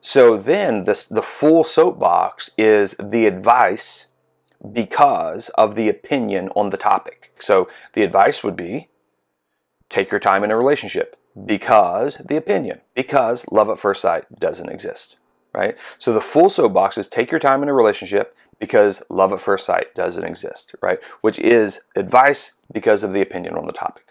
So 0.01 0.37
then 0.37 0.85
this, 0.85 1.05
the 1.05 1.23
full 1.23 1.65
soapbox 1.65 2.51
is 2.57 2.95
the 3.03 3.27
advice 3.27 4.07
because 4.73 5.49
of 5.51 5.75
the 5.75 5.89
opinion 5.89 6.51
on 6.57 6.71
the 6.71 6.77
topic. 6.77 7.33
So 7.39 7.69
the 7.95 8.03
advice 8.03 8.43
would 8.45 8.57
be 8.57 8.89
take 9.89 10.11
your 10.11 10.21
time 10.21 10.45
in 10.45 10.51
a 10.51 10.57
relationship 10.57 11.17
because 11.45 12.17
the 12.17 12.37
opinion, 12.37 12.81
because 12.95 13.45
love 13.51 13.69
at 13.69 13.79
first 13.79 14.03
sight 14.03 14.25
doesn't 14.39 14.69
exist, 14.69 15.17
right? 15.55 15.77
So 15.99 16.13
the 16.13 16.21
full 16.21 16.51
soapbox 16.51 16.99
is 16.99 17.09
take 17.09 17.31
your 17.31 17.41
time 17.41 17.63
in 17.63 17.69
a 17.69 17.75
relationship 17.75 18.37
because 18.59 19.03
love 19.09 19.33
at 19.33 19.41
first 19.41 19.67
sight 19.67 19.95
doesn't 19.95 20.25
exist, 20.25 20.75
right? 20.83 20.99
Which 21.23 21.39
is 21.39 21.81
advice 21.97 22.53
because 22.73 23.03
of 23.03 23.13
the 23.13 23.23
opinion 23.23 23.55
on 23.55 23.67
the 23.67 23.73
topic. 23.73 24.05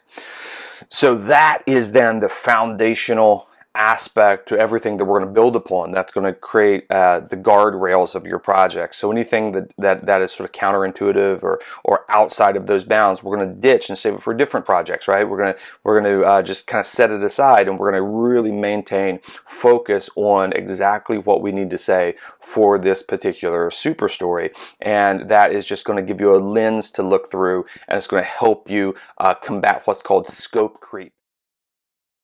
So 0.89 1.15
that 1.15 1.63
is 1.65 1.91
then 1.91 2.19
the 2.19 2.29
foundational 2.29 3.49
aspect 3.79 4.50
to 4.50 4.59
everything 4.59 4.98
that 4.98 5.05
we're 5.05 5.17
going 5.19 5.29
to 5.29 5.33
build 5.33 5.55
upon 5.55 5.91
that's 5.91 6.12
going 6.12 6.25
to 6.25 6.33
create 6.33 6.86
uh, 6.91 7.21
the 7.21 7.38
guardrails 7.38 8.13
of 8.13 8.25
your 8.25 8.38
project. 8.38 8.93
So 8.93 9.09
anything 9.09 9.53
that, 9.53 9.74
that 9.77 10.05
that 10.05 10.21
is 10.21 10.33
sort 10.33 10.50
of 10.50 10.53
counterintuitive 10.53 11.41
or 11.41 11.62
or 11.86 12.05
outside 12.09 12.57
of 12.57 12.67
those 12.67 12.83
bounds 12.83 13.24
we're 13.24 13.38
going 13.38 13.50
to 13.50 13.55
ditch 13.55 13.89
and 13.89 13.98
save 13.98 14.15
it 14.15 14.21
for 14.21 14.33
different 14.33 14.65
projects 14.65 15.07
right? 15.07 15.27
We're 15.27 15.38
going 15.38 15.53
to 15.53 15.59
we're 15.83 16.00
going 16.00 16.19
to 16.19 16.25
uh, 16.25 16.41
just 16.41 16.67
kind 16.67 16.81
of 16.81 16.86
set 16.86 17.09
it 17.09 17.24
aside 17.24 17.67
and 17.67 17.79
we're 17.79 17.91
going 17.91 18.03
to 18.03 18.09
really 18.09 18.51
maintain 18.51 19.19
focus 19.48 20.09
on 20.17 20.51
exactly 20.53 21.17
what 21.17 21.41
we 21.41 21.53
need 21.53 21.69
to 21.69 21.77
say 21.77 22.15
for 22.41 22.77
this 22.77 23.01
particular 23.01 23.71
super 23.71 24.09
story. 24.09 24.51
And 24.81 25.29
that 25.29 25.53
is 25.53 25.65
just 25.65 25.86
going 25.86 25.98
to 25.98 26.03
give 26.03 26.19
you 26.19 26.36
a 26.36 26.38
lens 26.38 26.91
to 26.91 27.03
look 27.03 27.31
through 27.31 27.65
and 27.88 27.98
it's 27.98 28.07
going 28.07 28.24
to 28.24 28.29
help 28.29 28.69
you 28.69 28.95
uh, 29.19 29.36
combat 29.36 29.83
what's 29.86 30.01
called 30.01 30.27
scope 30.27 30.81
creep 30.81 31.13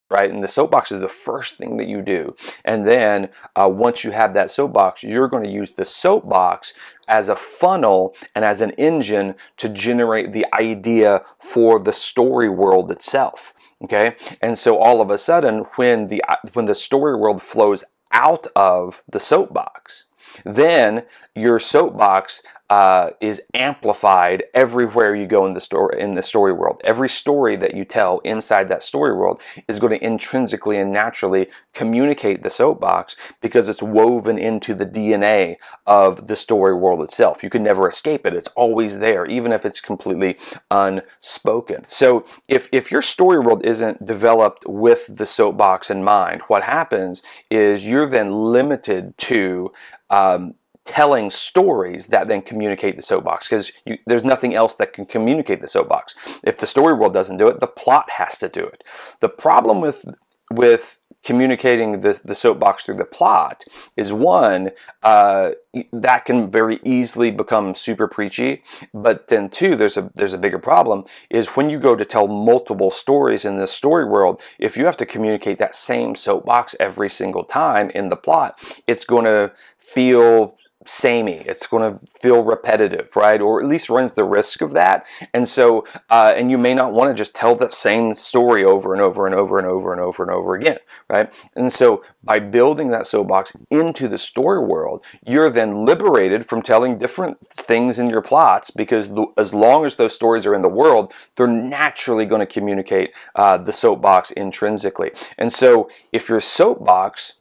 right? 0.09 0.31
And 0.31 0.43
the 0.43 0.47
soapbox 0.47 0.91
is 0.91 0.99
the 1.01 1.09
first 1.09 1.55
thing 1.55 1.77
that 1.77 1.87
you 1.87 2.01
do. 2.01 2.35
And 2.63 2.87
then 2.87 3.29
uh, 3.55 3.69
once 3.69 4.03
you 4.03 4.11
have 4.11 4.33
that 4.33 4.51
soapbox, 4.51 5.03
you're 5.03 5.27
going 5.27 5.43
to 5.43 5.49
use 5.49 5.71
the 5.71 5.85
soapbox 5.85 6.73
as 7.07 7.29
a 7.29 7.35
funnel 7.35 8.15
and 8.35 8.45
as 8.45 8.61
an 8.61 8.71
engine 8.71 9.35
to 9.57 9.69
generate 9.69 10.31
the 10.31 10.45
idea 10.53 11.23
for 11.39 11.79
the 11.79 11.93
story 11.93 12.49
world 12.49 12.91
itself. 12.91 13.53
Okay, 13.83 14.15
and 14.41 14.57
so 14.57 14.77
all 14.77 15.01
of 15.01 15.09
a 15.09 15.17
sudden, 15.17 15.65
when 15.75 16.07
the 16.07 16.23
when 16.53 16.65
the 16.65 16.73
story 16.73 17.15
world 17.15 17.41
flows 17.41 17.83
out 18.11 18.47
of 18.55 19.03
the 19.11 19.19
soapbox, 19.19 20.05
then 20.43 21.03
your 21.35 21.59
soapbox 21.59 22.41
uh, 22.69 23.11
is 23.21 23.41
amplified 23.53 24.43
everywhere 24.55 25.15
you 25.15 25.27
go 25.27 25.45
in 25.45 25.53
the 25.53 25.61
story 25.61 26.01
in 26.01 26.15
the 26.15 26.23
story 26.23 26.51
world. 26.51 26.81
Every 26.83 27.09
story 27.09 27.55
that 27.57 27.75
you 27.75 27.85
tell 27.85 28.19
inside 28.19 28.69
that 28.69 28.81
story 28.81 29.15
world 29.15 29.39
is 29.67 29.79
going 29.79 29.97
to 29.97 30.03
intrinsically 30.03 30.77
and 30.79 30.91
naturally 30.91 31.47
communicate 31.73 32.41
the 32.41 32.49
soapbox 32.49 33.17
because 33.39 33.69
it's 33.69 33.83
woven 33.83 34.39
into 34.39 34.73
the 34.73 34.85
DNA 34.85 35.57
of 35.85 36.25
the 36.25 36.35
story 36.35 36.73
world 36.73 37.03
itself. 37.03 37.43
You 37.43 37.51
can 37.51 37.61
never 37.61 37.87
escape 37.87 38.25
it. 38.25 38.33
It's 38.33 38.49
always 38.55 38.97
there, 38.97 39.27
even 39.27 39.51
if 39.51 39.63
it's 39.63 39.79
completely 39.79 40.35
unspoken. 40.71 41.85
So 41.87 42.25
if 42.47 42.67
if 42.71 42.89
your 42.89 43.03
story 43.03 43.39
world 43.39 43.63
isn't 43.63 44.07
developed 44.07 44.65
with 44.67 45.05
the 45.07 45.27
soapbox 45.27 45.91
in 45.91 46.03
mind, 46.03 46.41
what 46.47 46.63
happens 46.63 47.21
is 47.51 47.85
you're 47.85 48.09
then 48.09 48.31
limited 48.31 49.15
to 49.19 49.71
um, 50.09 50.55
telling 50.85 51.31
stories 51.31 52.07
that 52.07 52.27
then 52.27 52.41
communicate 52.41 52.95
the 52.95 53.01
soapbox 53.01 53.49
because 53.49 53.71
there's 54.05 54.23
nothing 54.23 54.53
else 54.53 54.75
that 54.75 54.93
can 54.93 55.05
communicate 55.05 55.61
the 55.61 55.67
soapbox. 55.67 56.15
If 56.43 56.57
the 56.57 56.67
story 56.67 56.93
world 56.93 57.13
doesn't 57.13 57.37
do 57.37 57.47
it, 57.47 57.59
the 57.59 57.67
plot 57.67 58.09
has 58.11 58.37
to 58.39 58.49
do 58.49 58.65
it. 58.65 58.83
The 59.19 59.29
problem 59.29 59.81
with 59.81 60.05
with 60.51 60.99
communicating 61.25 62.01
the, 62.01 62.19
the 62.23 62.35
soapbox 62.35 62.83
through 62.85 62.95
the 62.95 63.03
plot 63.03 63.65
is 63.97 64.13
one 64.13 64.69
uh, 65.03 65.51
that 65.91 66.23
can 66.23 66.49
very 66.49 66.79
easily 66.85 67.31
become 67.31 67.73
super 67.75 68.07
preachy 68.07 68.63
but 68.93 69.27
then 69.27 69.49
two 69.49 69.75
there's 69.75 69.97
a 69.97 70.09
there's 70.15 70.33
a 70.33 70.37
bigger 70.37 70.59
problem 70.59 71.03
is 71.31 71.47
when 71.49 71.69
you 71.69 71.79
go 71.79 71.95
to 71.95 72.05
tell 72.05 72.27
multiple 72.27 72.91
stories 72.91 73.43
in 73.43 73.57
the 73.57 73.67
story 73.67 74.05
world 74.05 74.39
if 74.59 74.77
you 74.77 74.85
have 74.85 74.95
to 74.95 75.05
communicate 75.05 75.57
that 75.57 75.75
same 75.75 76.15
soapbox 76.15 76.75
every 76.79 77.09
single 77.09 77.43
time 77.43 77.89
in 77.89 78.09
the 78.09 78.15
plot 78.15 78.57
it's 78.87 79.03
going 79.03 79.25
to 79.25 79.51
feel 79.79 80.55
samey. 80.85 81.43
It's 81.45 81.67
going 81.67 81.93
to 81.93 81.99
feel 82.21 82.43
repetitive, 82.43 83.15
right? 83.15 83.41
Or 83.41 83.61
at 83.61 83.67
least 83.67 83.89
runs 83.89 84.13
the 84.13 84.23
risk 84.23 84.61
of 84.61 84.71
that. 84.71 85.05
And 85.33 85.47
so, 85.47 85.85
uh, 86.09 86.33
and 86.35 86.51
you 86.51 86.57
may 86.57 86.73
not 86.73 86.93
want 86.93 87.09
to 87.09 87.15
just 87.15 87.35
tell 87.35 87.55
the 87.55 87.69
same 87.69 88.13
story 88.13 88.63
over 88.63 88.93
and 88.93 89.01
over 89.01 89.25
and 89.25 89.35
over 89.35 89.57
and 89.57 89.67
over 89.67 89.91
and 89.91 90.01
over 90.01 90.23
and 90.23 90.31
over 90.31 90.55
again, 90.55 90.77
right? 91.09 91.31
And 91.55 91.71
so, 91.71 92.03
by 92.23 92.39
building 92.39 92.89
that 92.89 93.05
soapbox 93.05 93.55
into 93.69 94.07
the 94.07 94.17
story 94.17 94.59
world, 94.59 95.03
you're 95.25 95.49
then 95.49 95.85
liberated 95.85 96.45
from 96.45 96.61
telling 96.61 96.97
different 96.97 97.37
things 97.49 97.99
in 97.99 98.09
your 98.09 98.21
plots 98.21 98.71
because 98.71 99.09
as 99.37 99.53
long 99.53 99.85
as 99.85 99.95
those 99.95 100.13
stories 100.13 100.45
are 100.45 100.55
in 100.55 100.63
the 100.63 100.67
world, 100.69 101.13
they're 101.35 101.47
naturally 101.47 102.25
going 102.25 102.39
to 102.39 102.45
communicate 102.45 103.11
uh, 103.35 103.57
the 103.57 103.73
soapbox 103.73 104.31
intrinsically. 104.31 105.11
And 105.37 105.53
so, 105.53 105.89
if 106.11 106.29
your 106.29 106.41
soapbox 106.41 107.33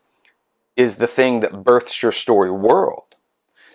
is 0.76 0.96
the 0.96 1.06
thing 1.06 1.40
that 1.40 1.64
births 1.64 2.02
your 2.02 2.12
story 2.12 2.50
world, 2.50 3.13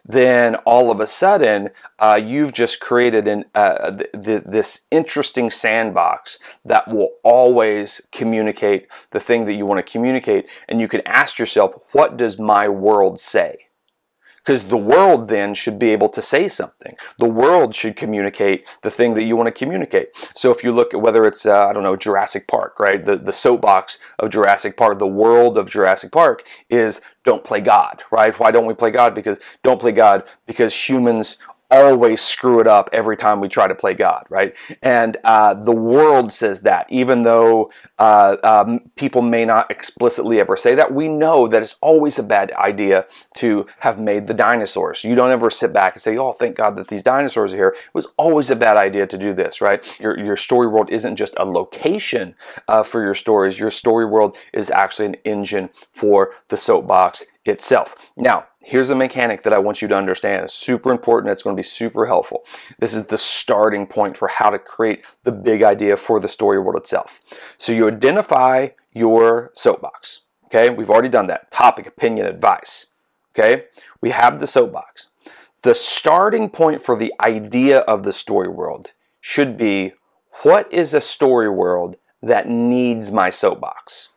then 0.09 0.55
all 0.65 0.89
of 0.89 0.99
a 0.99 1.05
sudden 1.05 1.69
uh, 1.99 2.19
you've 2.21 2.51
just 2.51 2.79
created 2.79 3.27
an, 3.27 3.45
uh, 3.53 3.91
th- 3.91 4.09
th- 4.25 4.43
this 4.43 4.81
interesting 4.89 5.51
sandbox 5.51 6.39
that 6.65 6.87
will 6.87 7.11
always 7.23 8.01
communicate 8.11 8.87
the 9.11 9.19
thing 9.19 9.45
that 9.45 9.53
you 9.53 9.67
want 9.67 9.85
to 9.85 9.91
communicate. 9.91 10.47
And 10.67 10.81
you 10.81 10.87
can 10.87 11.03
ask 11.05 11.37
yourself, 11.37 11.73
what 11.91 12.17
does 12.17 12.39
my 12.39 12.67
world 12.67 13.19
say? 13.19 13.68
Because 14.49 14.63
the 14.63 14.77
world 14.77 15.27
then 15.27 15.53
should 15.53 15.77
be 15.77 15.91
able 15.91 16.09
to 16.09 16.23
say 16.23 16.49
something. 16.49 16.95
The 17.19 17.29
world 17.29 17.75
should 17.75 17.95
communicate 17.95 18.65
the 18.81 18.89
thing 18.89 19.13
that 19.13 19.25
you 19.25 19.35
want 19.35 19.45
to 19.45 19.51
communicate. 19.51 20.07
So 20.33 20.49
if 20.49 20.63
you 20.63 20.71
look 20.71 20.91
at 20.91 21.01
whether 21.01 21.27
it's, 21.27 21.45
uh, 21.45 21.67
I 21.67 21.71
don't 21.71 21.83
know, 21.83 21.95
Jurassic 21.95 22.47
Park, 22.47 22.79
right? 22.79 23.05
The, 23.05 23.15
the 23.15 23.31
soapbox 23.31 23.99
of 24.17 24.31
Jurassic 24.31 24.75
Park, 24.75 24.97
the 24.97 25.05
world 25.05 25.59
of 25.59 25.69
Jurassic 25.69 26.11
Park 26.11 26.45
is 26.67 26.99
don't 27.23 27.43
play 27.43 27.61
God, 27.61 28.01
right? 28.09 28.39
Why 28.39 28.49
don't 28.49 28.65
we 28.65 28.73
play 28.73 28.89
God? 28.89 29.13
Because 29.13 29.39
don't 29.63 29.79
play 29.79 29.91
God 29.91 30.23
because 30.47 30.73
humans 30.73 31.37
always 31.71 32.21
screw 32.21 32.59
it 32.59 32.67
up 32.67 32.89
every 32.93 33.17
time 33.17 33.39
we 33.39 33.47
try 33.47 33.67
to 33.67 33.75
play 33.75 33.93
God, 33.93 34.25
right? 34.29 34.53
And 34.81 35.17
uh, 35.23 35.53
the 35.53 35.71
world 35.73 36.33
says 36.33 36.61
that, 36.61 36.87
even 36.89 37.23
though 37.23 37.71
uh, 37.97 38.37
um, 38.43 38.89
people 38.95 39.21
may 39.21 39.45
not 39.45 39.69
explicitly 39.69 40.39
ever 40.39 40.57
say 40.57 40.75
that, 40.75 40.93
we 40.93 41.07
know 41.07 41.47
that 41.47 41.61
it's 41.61 41.75
always 41.81 42.17
a 42.17 42.23
bad 42.23 42.51
idea 42.53 43.05
to 43.35 43.67
have 43.79 43.99
made 43.99 44.27
the 44.27 44.33
dinosaurs. 44.33 45.03
You 45.03 45.15
don't 45.15 45.31
ever 45.31 45.49
sit 45.49 45.73
back 45.73 45.93
and 45.93 46.01
say, 46.01 46.17
oh, 46.17 46.33
thank 46.33 46.55
God 46.55 46.75
that 46.77 46.87
these 46.87 47.03
dinosaurs 47.03 47.53
are 47.53 47.57
here. 47.57 47.69
It 47.69 47.93
was 47.93 48.07
always 48.17 48.49
a 48.49 48.55
bad 48.55 48.77
idea 48.77 49.05
to 49.07 49.17
do 49.17 49.33
this, 49.33 49.61
right? 49.61 49.83
Your, 49.99 50.17
your 50.17 50.37
story 50.37 50.67
world 50.67 50.89
isn't 50.89 51.15
just 51.15 51.33
a 51.37 51.45
location 51.45 52.35
uh, 52.67 52.83
for 52.83 53.03
your 53.03 53.15
stories. 53.15 53.59
Your 53.59 53.71
story 53.71 54.05
world 54.05 54.37
is 54.53 54.69
actually 54.69 55.07
an 55.07 55.15
engine 55.25 55.69
for 55.91 56.33
the 56.47 56.57
soapbox 56.57 57.25
itself. 57.45 57.95
Now, 58.17 58.45
here's 58.69 58.91
a 58.91 58.95
mechanic 58.95 59.41
that 59.41 59.53
I 59.53 59.57
want 59.57 59.81
you 59.81 59.87
to 59.87 59.95
understand. 59.95 60.43
It's 60.43 60.53
super 60.53 60.91
important. 60.91 61.31
It's 61.31 61.41
going 61.41 61.55
to 61.55 61.59
be 61.59 61.67
super 61.67 62.05
helpful. 62.05 62.45
This 62.77 62.93
is 62.93 63.07
the 63.07 63.17
starting 63.17 63.87
point 63.87 64.15
for 64.15 64.27
how 64.27 64.51
to 64.51 64.59
create 64.59 65.03
the 65.23 65.31
big 65.31 65.63
idea 65.63 65.97
for 65.97 66.19
the 66.19 66.27
story 66.27 66.59
world 66.59 66.79
itself. 66.79 67.19
So 67.57 67.71
you 67.71 67.87
identify 67.87 68.69
your 68.93 69.51
soapbox. 69.55 70.21
Okay, 70.45 70.69
we've 70.69 70.89
already 70.89 71.09
done 71.09 71.27
that. 71.27 71.51
Topic, 71.51 71.87
opinion, 71.87 72.27
advice. 72.27 72.87
Okay, 73.33 73.65
we 74.01 74.11
have 74.11 74.39
the 74.39 74.47
soapbox. 74.47 75.09
The 75.63 75.73
starting 75.73 76.49
point 76.49 76.81
for 76.83 76.95
the 76.95 77.13
idea 77.21 77.79
of 77.79 78.03
the 78.03 78.13
story 78.13 78.47
world 78.47 78.91
should 79.19 79.57
be 79.57 79.93
what 80.43 80.71
is 80.71 80.93
a 80.93 81.01
story 81.01 81.49
world 81.49 81.97
that 82.21 82.47
needs 82.47 83.11
my 83.11 83.29
soapbox? 83.29 84.09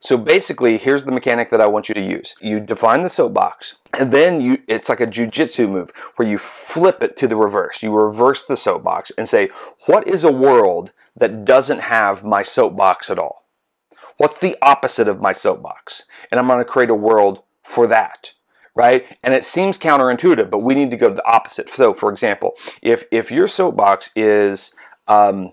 So 0.00 0.16
basically, 0.16 0.78
here's 0.78 1.04
the 1.04 1.12
mechanic 1.12 1.50
that 1.50 1.60
I 1.60 1.66
want 1.66 1.88
you 1.88 1.94
to 1.94 2.00
use. 2.00 2.36
You 2.40 2.60
define 2.60 3.02
the 3.02 3.08
soapbox, 3.08 3.76
and 3.98 4.12
then 4.12 4.40
you 4.40 4.62
it's 4.68 4.88
like 4.88 5.00
a 5.00 5.06
jujitsu 5.06 5.68
move 5.68 5.90
where 6.16 6.28
you 6.28 6.38
flip 6.38 7.02
it 7.02 7.16
to 7.18 7.26
the 7.26 7.36
reverse. 7.36 7.82
You 7.82 7.92
reverse 7.92 8.44
the 8.44 8.56
soapbox 8.56 9.10
and 9.18 9.28
say, 9.28 9.50
what 9.86 10.06
is 10.06 10.24
a 10.24 10.32
world 10.32 10.92
that 11.16 11.44
doesn't 11.44 11.80
have 11.80 12.22
my 12.22 12.42
soapbox 12.42 13.10
at 13.10 13.18
all? 13.18 13.46
What's 14.18 14.38
the 14.38 14.56
opposite 14.62 15.08
of 15.08 15.20
my 15.20 15.32
soapbox? 15.32 16.04
And 16.30 16.38
I'm 16.38 16.46
going 16.46 16.58
to 16.58 16.64
create 16.64 16.90
a 16.90 16.94
world 16.94 17.42
for 17.64 17.86
that 17.88 18.32
right? 18.78 19.18
And 19.24 19.34
it 19.34 19.44
seems 19.44 19.76
counterintuitive, 19.76 20.50
but 20.50 20.60
we 20.60 20.72
need 20.72 20.92
to 20.92 20.96
go 20.96 21.08
to 21.08 21.14
the 21.14 21.26
opposite. 21.26 21.68
So, 21.68 21.92
for 21.92 22.12
example, 22.12 22.52
if 22.80 23.04
if 23.10 23.28
your 23.28 23.48
soapbox 23.48 24.12
is 24.14 24.72
um, 25.08 25.52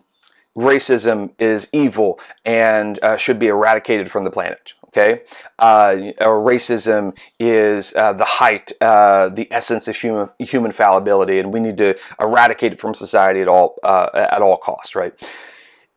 racism 0.58 1.32
is 1.40 1.68
evil 1.74 2.20
and 2.44 3.02
uh, 3.04 3.18
should 3.18 3.40
be 3.40 3.48
eradicated 3.48 4.10
from 4.12 4.24
the 4.24 4.32
planet. 4.32 4.74
Okay, 4.88 5.24
uh, 5.60 5.92
racism 6.22 7.18
is 7.38 7.94
uh, 7.98 8.14
the 8.14 8.24
height, 8.24 8.72
uh, 8.80 9.28
the 9.28 9.46
essence 9.52 9.90
of 9.90 9.96
human 9.98 10.30
human 10.40 10.72
fallibility, 10.72 11.38
and 11.38 11.52
we 11.52 11.60
need 11.60 11.78
to 11.80 11.96
eradicate 12.18 12.72
it 12.72 12.80
from 12.80 12.94
society 12.94 13.42
at 13.42 13.50
all 13.50 13.76
uh, 13.84 14.08
at 14.14 14.42
all 14.42 14.56
costs. 14.56 14.96
Right? 14.96 15.14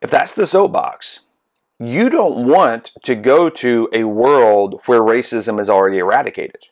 If 0.01 0.11
that's 0.11 0.33
the 0.33 0.45
soapbox, 0.45 1.21
you 1.79 2.09
don't 2.09 2.45
want 2.45 2.91
to 3.03 3.15
go 3.15 3.49
to 3.49 3.87
a 3.93 4.03
world 4.03 4.81
where 4.85 4.99
racism 4.99 5.61
is 5.61 5.69
already 5.69 5.99
eradicated 5.99 6.65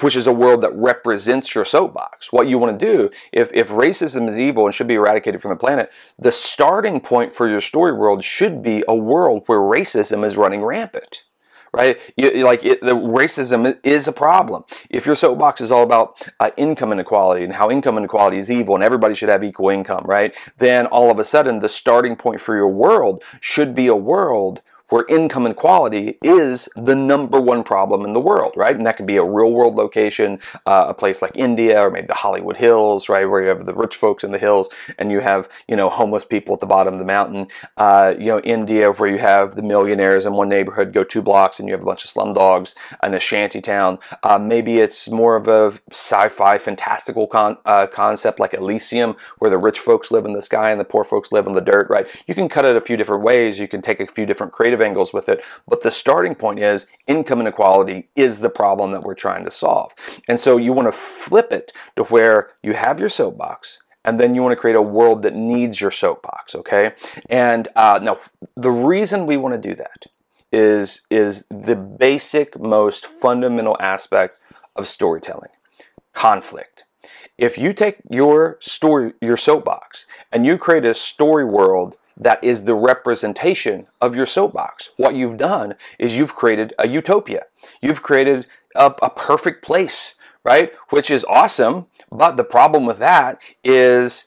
which 0.00 0.16
is 0.16 0.26
a 0.26 0.32
world 0.32 0.62
that 0.62 0.74
represents 0.74 1.54
your 1.54 1.64
soapbox. 1.64 2.32
What 2.32 2.48
you 2.48 2.58
want 2.58 2.78
to 2.78 2.86
do, 2.86 3.10
if, 3.32 3.50
if 3.52 3.68
racism 3.68 4.28
is 4.28 4.38
evil 4.38 4.66
and 4.66 4.74
should 4.74 4.88
be 4.88 4.94
eradicated 4.94 5.40
from 5.40 5.50
the 5.50 5.56
planet, 5.56 5.90
the 6.18 6.32
starting 6.32 7.00
point 7.00 7.34
for 7.34 7.48
your 7.48 7.60
story 7.60 7.92
world 7.92 8.24
should 8.24 8.62
be 8.62 8.84
a 8.88 8.94
world 8.94 9.44
where 9.46 9.58
racism 9.58 10.24
is 10.24 10.36
running 10.36 10.62
rampant. 10.62 11.24
Right? 11.72 11.98
You, 12.16 12.30
like 12.42 12.64
it, 12.64 12.80
the 12.80 12.94
racism 12.94 13.78
is 13.84 14.08
a 14.08 14.12
problem. 14.12 14.64
If 14.88 15.04
your 15.04 15.16
soapbox 15.16 15.60
is 15.60 15.70
all 15.70 15.82
about 15.82 16.26
uh, 16.40 16.50
income 16.56 16.90
inequality 16.90 17.44
and 17.44 17.52
how 17.52 17.70
income 17.70 17.98
inequality 17.98 18.38
is 18.38 18.50
evil 18.50 18.76
and 18.76 18.84
everybody 18.84 19.14
should 19.14 19.28
have 19.28 19.44
equal 19.44 19.68
income, 19.68 20.04
right? 20.06 20.34
Then 20.56 20.86
all 20.86 21.10
of 21.10 21.18
a 21.18 21.24
sudden 21.24 21.58
the 21.58 21.68
starting 21.68 22.16
point 22.16 22.40
for 22.40 22.56
your 22.56 22.68
world 22.68 23.22
should 23.40 23.74
be 23.74 23.88
a 23.88 23.96
world 23.96 24.62
where 24.88 25.04
income 25.08 25.46
inequality 25.46 26.18
is 26.22 26.68
the 26.76 26.94
number 26.94 27.40
one 27.40 27.64
problem 27.64 28.04
in 28.04 28.12
the 28.12 28.20
world, 28.20 28.52
right? 28.56 28.76
And 28.76 28.86
that 28.86 28.96
could 28.96 29.06
be 29.06 29.16
a 29.16 29.24
real 29.24 29.52
world 29.52 29.74
location, 29.74 30.38
uh, 30.66 30.86
a 30.88 30.94
place 30.94 31.22
like 31.22 31.32
India 31.34 31.80
or 31.80 31.90
maybe 31.90 32.06
the 32.06 32.14
Hollywood 32.14 32.56
Hills, 32.56 33.08
right, 33.08 33.24
where 33.24 33.42
you 33.42 33.48
have 33.48 33.66
the 33.66 33.74
rich 33.74 33.96
folks 33.96 34.24
in 34.24 34.32
the 34.32 34.38
hills 34.38 34.68
and 34.98 35.10
you 35.10 35.20
have 35.20 35.48
you 35.68 35.76
know 35.76 35.88
homeless 35.88 36.24
people 36.24 36.54
at 36.54 36.60
the 36.60 36.66
bottom 36.66 36.94
of 36.94 37.00
the 37.00 37.06
mountain. 37.06 37.48
Uh, 37.76 38.14
you 38.18 38.26
know 38.26 38.40
India, 38.40 38.90
where 38.92 39.10
you 39.10 39.18
have 39.18 39.54
the 39.54 39.62
millionaires 39.62 40.26
in 40.26 40.32
one 40.34 40.48
neighborhood 40.48 40.92
go 40.92 41.04
two 41.04 41.22
blocks 41.22 41.58
and 41.58 41.68
you 41.68 41.74
have 41.74 41.82
a 41.82 41.86
bunch 41.86 42.04
of 42.04 42.10
slum 42.10 42.32
dogs 42.32 42.74
in 43.02 43.14
a 43.14 43.20
shanty 43.20 43.60
town. 43.60 43.98
Uh, 44.22 44.38
maybe 44.38 44.78
it's 44.78 45.08
more 45.10 45.36
of 45.36 45.48
a 45.48 45.78
sci-fi 45.90 46.58
fantastical 46.58 47.26
con- 47.26 47.58
uh, 47.64 47.86
concept 47.86 48.38
like 48.38 48.54
Elysium, 48.54 49.16
where 49.38 49.50
the 49.50 49.58
rich 49.58 49.78
folks 49.78 50.10
live 50.10 50.24
in 50.24 50.32
the 50.32 50.42
sky 50.42 50.70
and 50.70 50.80
the 50.80 50.84
poor 50.84 51.04
folks 51.04 51.32
live 51.32 51.46
in 51.46 51.52
the 51.52 51.60
dirt, 51.60 51.88
right? 51.90 52.06
You 52.26 52.34
can 52.34 52.48
cut 52.48 52.64
it 52.64 52.76
a 52.76 52.80
few 52.80 52.96
different 52.96 53.22
ways. 53.22 53.58
You 53.58 53.68
can 53.68 53.82
take 53.82 54.00
a 54.00 54.06
few 54.06 54.26
different 54.26 54.52
creative 54.52 54.75
angles 54.80 55.12
with 55.12 55.28
it. 55.28 55.42
But 55.68 55.82
the 55.82 55.90
starting 55.90 56.34
point 56.34 56.58
is 56.58 56.86
income 57.06 57.40
inequality 57.40 58.08
is 58.16 58.40
the 58.40 58.50
problem 58.50 58.92
that 58.92 59.02
we're 59.02 59.14
trying 59.14 59.44
to 59.44 59.50
solve. 59.50 59.92
And 60.28 60.38
so 60.38 60.56
you 60.56 60.72
want 60.72 60.88
to 60.88 60.92
flip 60.92 61.52
it 61.52 61.72
to 61.96 62.04
where 62.04 62.50
you 62.62 62.74
have 62.74 63.00
your 63.00 63.08
soapbox 63.08 63.80
and 64.06 64.20
then 64.20 64.34
you 64.34 64.42
want 64.42 64.52
to 64.52 64.60
create 64.60 64.76
a 64.76 64.82
world 64.82 65.22
that 65.22 65.34
needs 65.34 65.80
your 65.80 65.90
soapbox, 65.90 66.54
okay? 66.54 66.92
And 67.28 67.68
uh, 67.74 67.98
now, 68.00 68.18
the 68.56 68.70
reason 68.70 69.26
we 69.26 69.36
want 69.36 69.60
to 69.60 69.68
do 69.68 69.74
that 69.74 70.06
is 70.52 71.02
is 71.10 71.44
the 71.50 71.74
basic, 71.74 72.58
most 72.58 73.04
fundamental 73.04 73.76
aspect 73.80 74.38
of 74.76 74.88
storytelling: 74.88 75.50
conflict. 76.14 76.84
If 77.36 77.58
you 77.58 77.72
take 77.72 77.98
your 78.08 78.58
story, 78.60 79.12
your 79.20 79.36
soapbox, 79.36 80.06
and 80.32 80.46
you 80.46 80.56
create 80.56 80.84
a 80.84 80.94
story 80.94 81.44
world 81.44 81.96
that 82.16 82.42
is 82.42 82.64
the 82.64 82.74
representation 82.74 83.86
of 84.00 84.16
your 84.16 84.26
soapbox. 84.26 84.90
What 84.96 85.14
you've 85.14 85.36
done 85.36 85.74
is 85.98 86.16
you've 86.16 86.34
created 86.34 86.72
a 86.78 86.88
utopia. 86.88 87.44
You've 87.80 88.02
created 88.02 88.46
a, 88.74 88.94
a, 89.02 89.10
perfect 89.10 89.64
place, 89.64 90.14
right? 90.44 90.72
Which 90.90 91.10
is 91.10 91.24
awesome. 91.28 91.86
But 92.10 92.36
the 92.36 92.44
problem 92.44 92.86
with 92.86 92.98
that 92.98 93.40
is 93.64 94.26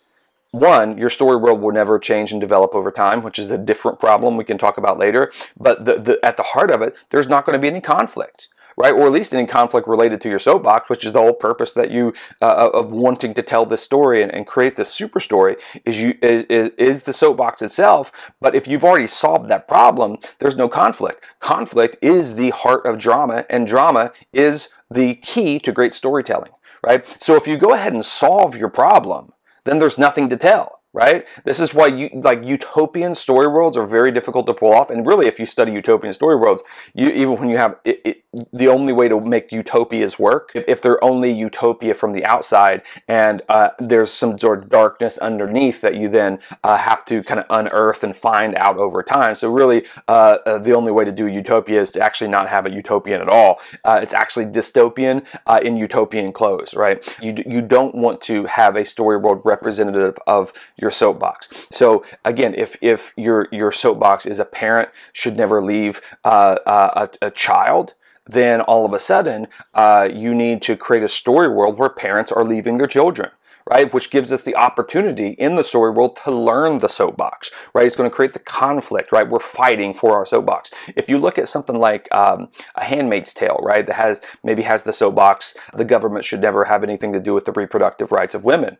one, 0.51 0.98
your 0.98 1.10
story 1.10 1.38
world 1.38 1.62
will 1.62 1.72
never 1.72 2.00
change 2.00 2.31
and 2.31 2.41
develop 2.41 2.74
over 2.74 2.91
time, 2.91 3.24
which 3.24 3.39
is 3.39 3.51
a 3.51 3.58
different 3.58 4.00
problem 4.00 4.36
we 4.36 4.43
can 4.43 4.58
talk 4.58 4.77
about 4.77 5.00
later. 5.00 5.31
But 5.58 5.86
the, 5.86 6.00
the, 6.00 6.19
at 6.24 6.38
the 6.38 6.43
heart 6.43 6.72
of 6.72 6.81
it, 6.81 6.96
there's 7.10 7.27
not 7.27 7.46
going 7.46 7.53
to 7.53 7.62
be 7.62 7.67
any 7.67 7.81
conflict 7.81 8.50
right? 8.79 8.93
Or 8.93 9.05
at 9.05 9.12
least 9.12 9.36
any 9.36 9.45
conflict 9.45 9.88
related 9.88 10.21
to 10.21 10.29
your 10.29 10.39
soapbox, 10.39 10.89
which 10.89 11.05
is 11.05 11.12
the 11.12 11.19
whole 11.19 11.33
purpose 11.33 11.74
that 11.74 11.91
you 11.91 12.13
uh, 12.41 12.69
of 12.74 12.91
wanting 12.91 13.33
to 13.33 13.43
tell 13.43 13.65
this 13.65 13.83
story 13.83 14.24
and, 14.24 14.33
and 14.33 14.48
create 14.48 14.77
this 14.77 14.89
super 14.89 15.19
story 15.19 15.57
is 15.86 16.00
you 16.00 16.17
is, 16.21 16.71
is 16.77 17.03
the 17.03 17.13
soapbox 17.13 17.62
itself. 17.62 18.12
But 18.39 18.55
if 18.55 18.67
you've 18.67 18.86
already 18.86 19.07
solved 19.07 19.50
that 19.50 19.67
problem, 19.67 20.17
there's 20.39 20.55
no 20.55 20.69
conflict. 20.69 21.24
Conflict 21.41 21.98
is 22.01 22.36
the 22.36 22.51
heart 22.51 22.86
of 22.86 22.98
drama, 22.98 23.45
and 23.50 23.67
drama 23.67 24.13
is 24.31 24.69
the 24.89 25.15
key 25.15 25.59
to 25.59 25.71
great 25.74 25.93
storytelling, 25.93 26.51
right? 26.83 27.05
So 27.21 27.36
if 27.36 27.45
you 27.45 27.57
go 27.57 27.74
ahead 27.74 27.93
and 27.93 28.05
solve 28.05 28.55
your 28.55 28.69
problem, 28.69 29.33
then 29.65 29.77
there's 29.77 29.98
nothing 29.98 30.29
to 30.29 30.38
tell 30.38 30.79
right? 30.93 31.25
This 31.45 31.59
is 31.59 31.74
why 31.74 31.88
you 31.88 32.09
like 32.13 32.43
utopian 32.43 33.13
story 33.13 33.48
worlds 33.48 33.77
are 33.77 33.86
very 33.86 34.12
difficult 34.12 34.48
to 34.48 34.53
pull 34.53 34.74
off. 34.74 34.89
And 34.89 35.05
really, 35.05 35.27
if 35.27 35.39
you 35.39 35.45
study 35.45 35.71
utopian 35.71 36.13
story 36.13 36.36
worlds, 36.36 36.63
you 36.93 37.09
even 37.09 37.38
when 37.38 37.50
you 37.50 37.57
have 37.57 37.75
it, 37.86 38.01
it, 38.03 38.24
the 38.53 38.67
only 38.67 38.93
way 38.93 39.07
to 39.07 39.19
make 39.19 39.51
utopias 39.51 40.19
work, 40.19 40.51
if 40.53 40.81
they're 40.81 41.03
only 41.03 41.31
utopia 41.31 41.95
from 41.95 42.12
the 42.12 42.24
outside, 42.25 42.83
and 43.07 43.41
uh, 43.50 43.69
there's 43.79 44.12
some 44.13 44.38
sort 44.38 44.59
of 44.59 44.69
darkness 44.69 45.17
underneath 45.17 45.81
that 45.81 45.95
you 45.95 46.09
then 46.09 46.38
uh, 46.63 46.77
have 46.77 47.03
to 47.05 47.24
kind 47.24 47.39
of 47.39 47.48
unearth 47.50 48.03
and 48.03 48.15
find 48.15 48.55
out 48.55 48.77
over 48.77 49.01
time. 49.01 49.33
So 49.33 49.51
really, 49.51 49.86
uh, 50.07 50.38
uh 50.45 50.57
the 50.59 50.74
only 50.74 50.91
way 50.91 51.05
to 51.05 51.12
do 51.12 51.25
utopia 51.25 51.81
is 51.81 51.91
to 51.93 52.01
actually 52.01 52.29
not 52.29 52.48
have 52.50 52.67
a 52.67 52.69
utopian 52.69 53.19
at 53.19 53.29
all. 53.29 53.59
Uh, 53.83 54.00
it's 54.01 54.13
actually 54.13 54.45
dystopian 54.45 55.25
uh, 55.48 55.59
in 55.63 55.75
utopian 55.75 56.31
clothes, 56.31 56.75
right? 56.75 57.03
You 57.21 57.43
you 57.48 57.62
don't 57.62 57.95
want 57.95 58.21
to 58.21 58.45
have 58.45 58.75
a 58.75 58.86
story 58.86 59.17
world 59.17 59.41
representative 59.43 60.17
of 60.27 60.53
your 60.77 60.91
soapbox. 60.91 61.50
So 61.71 62.05
again, 62.25 62.53
if 62.53 62.77
if 62.81 63.13
your 63.17 63.48
your 63.51 63.71
soapbox 63.71 64.27
is 64.27 64.38
a 64.38 64.45
parent 64.45 64.89
should 65.13 65.36
never 65.36 65.63
leave 65.63 66.01
a, 66.24 67.09
a, 67.21 67.31
child, 67.31 67.93
then 68.31 68.62
all 68.62 68.86
of 68.86 68.93
a 68.93 69.00
sudden 69.00 69.48
uh, 69.73 70.08
you 70.12 70.34
need 70.34 70.62
to 70.62 70.75
create 70.75 71.03
a 71.03 71.10
story 71.10 71.47
world 71.47 71.77
where 71.77 71.89
parents 71.89 72.32
are 72.32 72.43
leaving 72.43 72.77
their 72.77 72.88
children 72.88 73.30
right? 73.69 73.93
Which 73.93 74.10
gives 74.10 74.32
us 74.32 74.41
the 74.41 74.56
opportunity 74.56 75.30
in 75.32 75.56
the 75.56 75.63
story 75.63 75.91
world 75.91 76.17
to 76.23 76.32
learn 76.32 76.80
the 76.80 76.89
soapbox, 76.89 77.51
right? 77.75 77.86
It's 77.86 77.95
going 77.95 78.10
to 78.10 78.15
create 78.15 78.34
the 78.34 78.39
conflict, 78.39 79.12
right? 79.12 79.30
We're 79.30 79.39
fighting 79.39 79.93
for 79.93 80.17
our 80.17 80.25
soapbox. 80.25 80.71
If 80.95 81.08
you 81.08 81.19
look 81.19 81.38
at 81.38 81.47
something 81.47 81.77
like 81.77 82.08
um, 82.12 82.49
a 82.75 82.84
Handmaid's 82.84 83.32
Tale, 83.32 83.60
right, 83.62 83.86
that 83.86 83.95
has 83.95 84.21
maybe 84.43 84.63
has 84.63 84.84
the 84.84 84.93
soapbox, 84.93 85.56
the 85.75 85.86
government 85.86 86.25
should 86.25 86.41
never 86.41 86.65
have 86.65 86.84
anything 86.84 87.13
to 87.13 87.19
do 87.19 87.36
with 87.36 87.45
the 87.45 87.51
reproductive 87.51 88.12
rights 88.12 88.34
of 88.34 88.43
women 88.43 88.77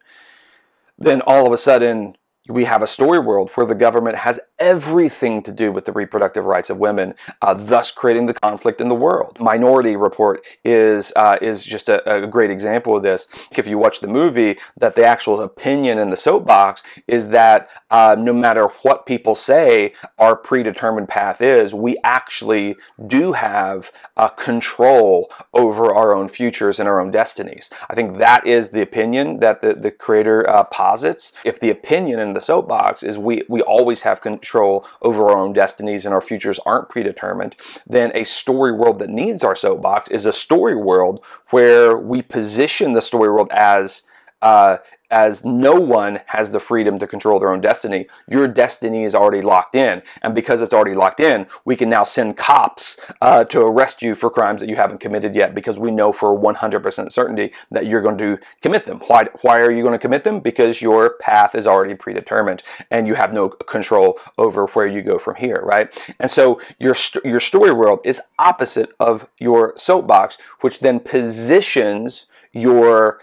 then 1.00 1.22
all 1.22 1.48
of 1.48 1.54
a 1.54 1.58
sudden 1.58 2.16
we 2.50 2.66
have 2.66 2.82
a 2.82 2.88
story 2.88 3.20
world 3.20 3.52
where 3.56 3.66
the 3.66 3.76
government 3.76 4.18
has 4.18 4.40
everything 4.58 5.42
to 5.44 5.52
do 5.52 5.72
with 5.72 5.86
the 5.86 5.92
reproductive 5.92 6.46
rights 6.46 6.70
of 6.70 6.78
women, 6.78 7.14
uh, 7.42 7.54
thus 7.54 7.92
creating 7.92 8.26
the 8.26 8.34
conflict 8.34 8.82
in 8.82 8.90
the 8.90 8.96
world. 8.96 9.40
Minority 9.40 9.96
Report 9.96 10.42
is 10.66 11.14
uh, 11.16 11.38
is 11.42 11.64
just 11.64 11.90
a, 11.90 12.24
a, 12.24 12.28
great 12.28 12.50
example 12.50 12.96
of 12.96 13.04
this. 13.04 13.28
If 13.52 13.68
you 13.68 13.78
watch 13.78 14.00
the 14.00 14.08
movie, 14.08 14.58
that 14.78 14.96
the 14.96 15.06
actual 15.06 15.42
opinion 15.42 16.00
in 16.00 16.10
the 16.10 16.18
soapbox 16.18 16.84
is 17.08 17.30
that 17.30 17.70
uh, 17.92 18.16
no 18.18 18.34
matter 18.34 18.68
what 18.82 19.06
people 19.06 19.36
say, 19.36 19.94
our 20.18 20.36
predetermined 20.36 21.08
path 21.08 21.42
is, 21.42 21.74
we 21.74 21.98
actually 22.04 22.76
do 23.08 23.34
have 23.34 23.92
uh, 24.18 24.28
control 24.30 25.32
over 25.54 25.94
our 25.94 26.14
own 26.14 26.30
futures 26.30 26.80
and 26.80 26.90
our 26.90 27.00
own 27.00 27.12
destinies. 27.12 27.70
I 27.90 27.96
think 27.96 28.18
that 28.18 28.46
is 28.46 28.70
the 28.70 28.82
opinion 28.82 29.40
that 29.40 29.62
the, 29.62 29.74
the 29.74 29.92
creator 29.92 30.48
uh, 30.50 30.64
posits. 30.66 31.32
If 31.44 31.60
the 31.60 31.70
opinion 31.70 32.20
in 32.20 32.34
the 32.34 32.39
soapbox 32.42 33.04
is 33.04 33.18
we, 33.18 33.44
we 33.48 33.62
always 33.62 34.02
have 34.02 34.22
control 34.22 34.86
over 35.02 35.28
our 35.30 35.38
own 35.38 35.54
destinies 35.54 36.06
and 36.06 36.14
our 36.14 36.22
futures 36.22 36.60
aren't 36.66 36.90
predetermined, 36.90 37.56
then 37.88 38.12
a 38.16 38.24
story 38.24 38.72
world 38.72 39.00
that 39.00 39.10
needs 39.10 39.44
our 39.44 39.56
soapbox 39.56 40.10
is 40.12 40.26
a 40.26 40.34
story 40.34 40.76
world 40.76 41.24
where 41.50 41.98
we 41.98 42.22
position 42.22 42.94
the 42.94 43.02
story 43.02 43.30
world 43.30 43.50
as 43.52 44.04
uh, 44.42 44.78
as 45.12 45.44
no 45.44 45.74
one 45.74 46.20
has 46.28 46.52
the 46.52 46.60
freedom 46.60 47.00
to 47.00 47.08
control 47.08 47.40
their 47.40 47.52
own 47.52 47.62
destiny. 47.62 48.08
Your 48.28 48.48
destiny 48.48 49.04
is 49.04 49.16
already 49.16 49.42
locked 49.42 49.76
in. 49.76 50.04
And 50.22 50.36
because 50.36 50.62
it's 50.62 50.74
already 50.74 50.94
locked 50.94 51.20
in, 51.20 51.48
we 51.66 51.76
can 51.76 51.90
now 51.90 52.04
send 52.04 52.38
cops 52.38 53.00
uh, 53.22 53.44
to 53.46 53.62
arrest 53.62 54.02
you 54.02 54.14
for 54.14 54.30
crimes 54.30 54.62
that 54.62 54.70
you 54.70 54.76
haven't 54.76 55.00
committed 55.00 55.36
yet 55.36 55.56
because 55.56 55.80
we 55.80 55.92
know 55.92 56.14
for 56.14 56.38
100% 56.38 57.12
certainty 57.12 57.52
that 57.72 57.88
you're 57.88 58.02
going 58.02 58.20
to 58.20 58.38
commit 58.62 58.86
them. 58.86 59.00
Why, 59.08 59.26
why 59.42 59.62
are 59.62 59.72
you 59.72 59.82
going 59.82 59.94
to 59.94 60.00
commit 60.00 60.24
them? 60.24 60.40
Because 60.40 60.82
your 60.82 61.16
path 61.16 61.56
is 61.56 61.66
already 61.66 61.96
predetermined 61.96 62.62
and 62.92 63.08
you 63.08 63.16
have 63.16 63.34
no 63.34 63.50
control 63.50 64.20
over 64.38 64.68
where 64.68 64.88
you 64.88 65.02
go 65.02 65.18
from 65.18 65.36
here, 65.36 65.62
right? 65.64 65.92
And 66.20 66.30
so 66.30 66.62
your, 66.78 66.96
your 67.24 67.40
story 67.40 67.72
world 67.72 68.02
is 68.06 68.22
opposite 68.38 68.92
of 69.00 69.28
your 69.40 69.74
soapbox, 69.76 70.38
which 70.62 70.82
then 70.82 71.00
positions 71.00 72.28
your 72.52 73.20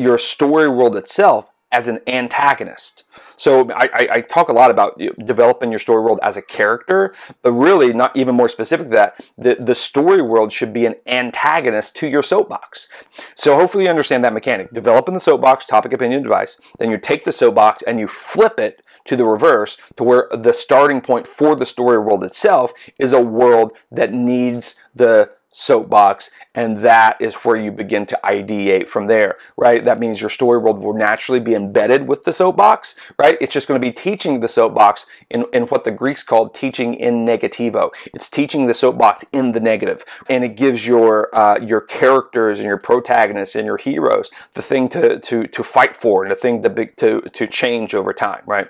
your 0.00 0.18
story 0.18 0.68
world 0.68 0.96
itself 0.96 1.46
as 1.72 1.86
an 1.86 2.00
antagonist. 2.06 3.04
So 3.36 3.70
I, 3.70 4.08
I, 4.12 4.20
talk 4.22 4.48
a 4.48 4.52
lot 4.52 4.72
about 4.72 5.00
developing 5.24 5.70
your 5.70 5.78
story 5.78 6.02
world 6.02 6.18
as 6.22 6.36
a 6.36 6.42
character, 6.42 7.14
but 7.42 7.52
really 7.52 7.92
not 7.92 8.14
even 8.16 8.34
more 8.34 8.48
specific 8.48 8.86
to 8.88 8.92
that, 8.96 9.24
the, 9.38 9.54
the 9.54 9.74
story 9.74 10.20
world 10.20 10.52
should 10.52 10.72
be 10.72 10.84
an 10.84 10.96
antagonist 11.06 11.94
to 11.96 12.08
your 12.08 12.24
soapbox. 12.24 12.88
So 13.36 13.54
hopefully 13.54 13.84
you 13.84 13.90
understand 13.90 14.24
that 14.24 14.34
mechanic. 14.34 14.72
Developing 14.74 15.14
the 15.14 15.20
soapbox, 15.20 15.64
topic, 15.64 15.92
opinion, 15.92 16.24
device. 16.24 16.60
Then 16.78 16.90
you 16.90 16.98
take 16.98 17.24
the 17.24 17.32
soapbox 17.32 17.82
and 17.84 18.00
you 18.00 18.08
flip 18.08 18.58
it 18.58 18.82
to 19.06 19.16
the 19.16 19.24
reverse 19.24 19.78
to 19.96 20.04
where 20.04 20.28
the 20.32 20.52
starting 20.52 21.00
point 21.00 21.26
for 21.26 21.54
the 21.54 21.66
story 21.66 21.98
world 21.98 22.24
itself 22.24 22.72
is 22.98 23.12
a 23.12 23.22
world 23.22 23.72
that 23.90 24.12
needs 24.12 24.74
the 24.94 25.30
soapbox 25.52 26.30
and 26.54 26.78
that 26.84 27.20
is 27.20 27.34
where 27.36 27.56
you 27.56 27.72
begin 27.72 28.06
to 28.06 28.18
ideate 28.24 28.86
from 28.86 29.06
there 29.06 29.36
right? 29.56 29.84
That 29.84 29.98
means 29.98 30.20
your 30.20 30.30
story 30.30 30.58
world 30.58 30.78
will 30.78 30.94
naturally 30.94 31.40
be 31.40 31.54
embedded 31.54 32.06
with 32.06 32.22
the 32.24 32.32
soapbox 32.32 32.94
right? 33.18 33.36
It's 33.40 33.52
just 33.52 33.66
going 33.66 33.80
to 33.80 33.84
be 33.84 33.92
teaching 33.92 34.40
the 34.40 34.48
soapbox 34.48 35.06
in, 35.28 35.46
in 35.52 35.64
what 35.64 35.84
the 35.84 35.90
greeks 35.90 36.22
called 36.22 36.54
teaching 36.54 36.94
in 36.94 37.26
negativo. 37.26 37.90
It's 38.14 38.30
teaching 38.30 38.66
the 38.66 38.74
soapbox 38.74 39.24
in 39.32 39.52
the 39.52 39.60
negative 39.60 40.04
and 40.28 40.44
it 40.44 40.56
gives 40.56 40.86
your 40.86 41.34
uh, 41.34 41.58
your 41.58 41.80
characters 41.80 42.60
and 42.60 42.66
your 42.66 42.78
protagonists 42.78 43.56
and 43.56 43.66
your 43.66 43.76
heroes 43.76 44.30
the 44.54 44.62
thing 44.62 44.88
to 44.90 45.18
to 45.18 45.46
to 45.48 45.64
fight 45.64 45.96
for 45.96 46.22
and 46.22 46.30
the 46.30 46.36
thing 46.36 46.62
to 46.62 46.86
to 46.86 47.20
to 47.22 47.46
change 47.48 47.94
over 47.94 48.12
time 48.12 48.42
right? 48.46 48.68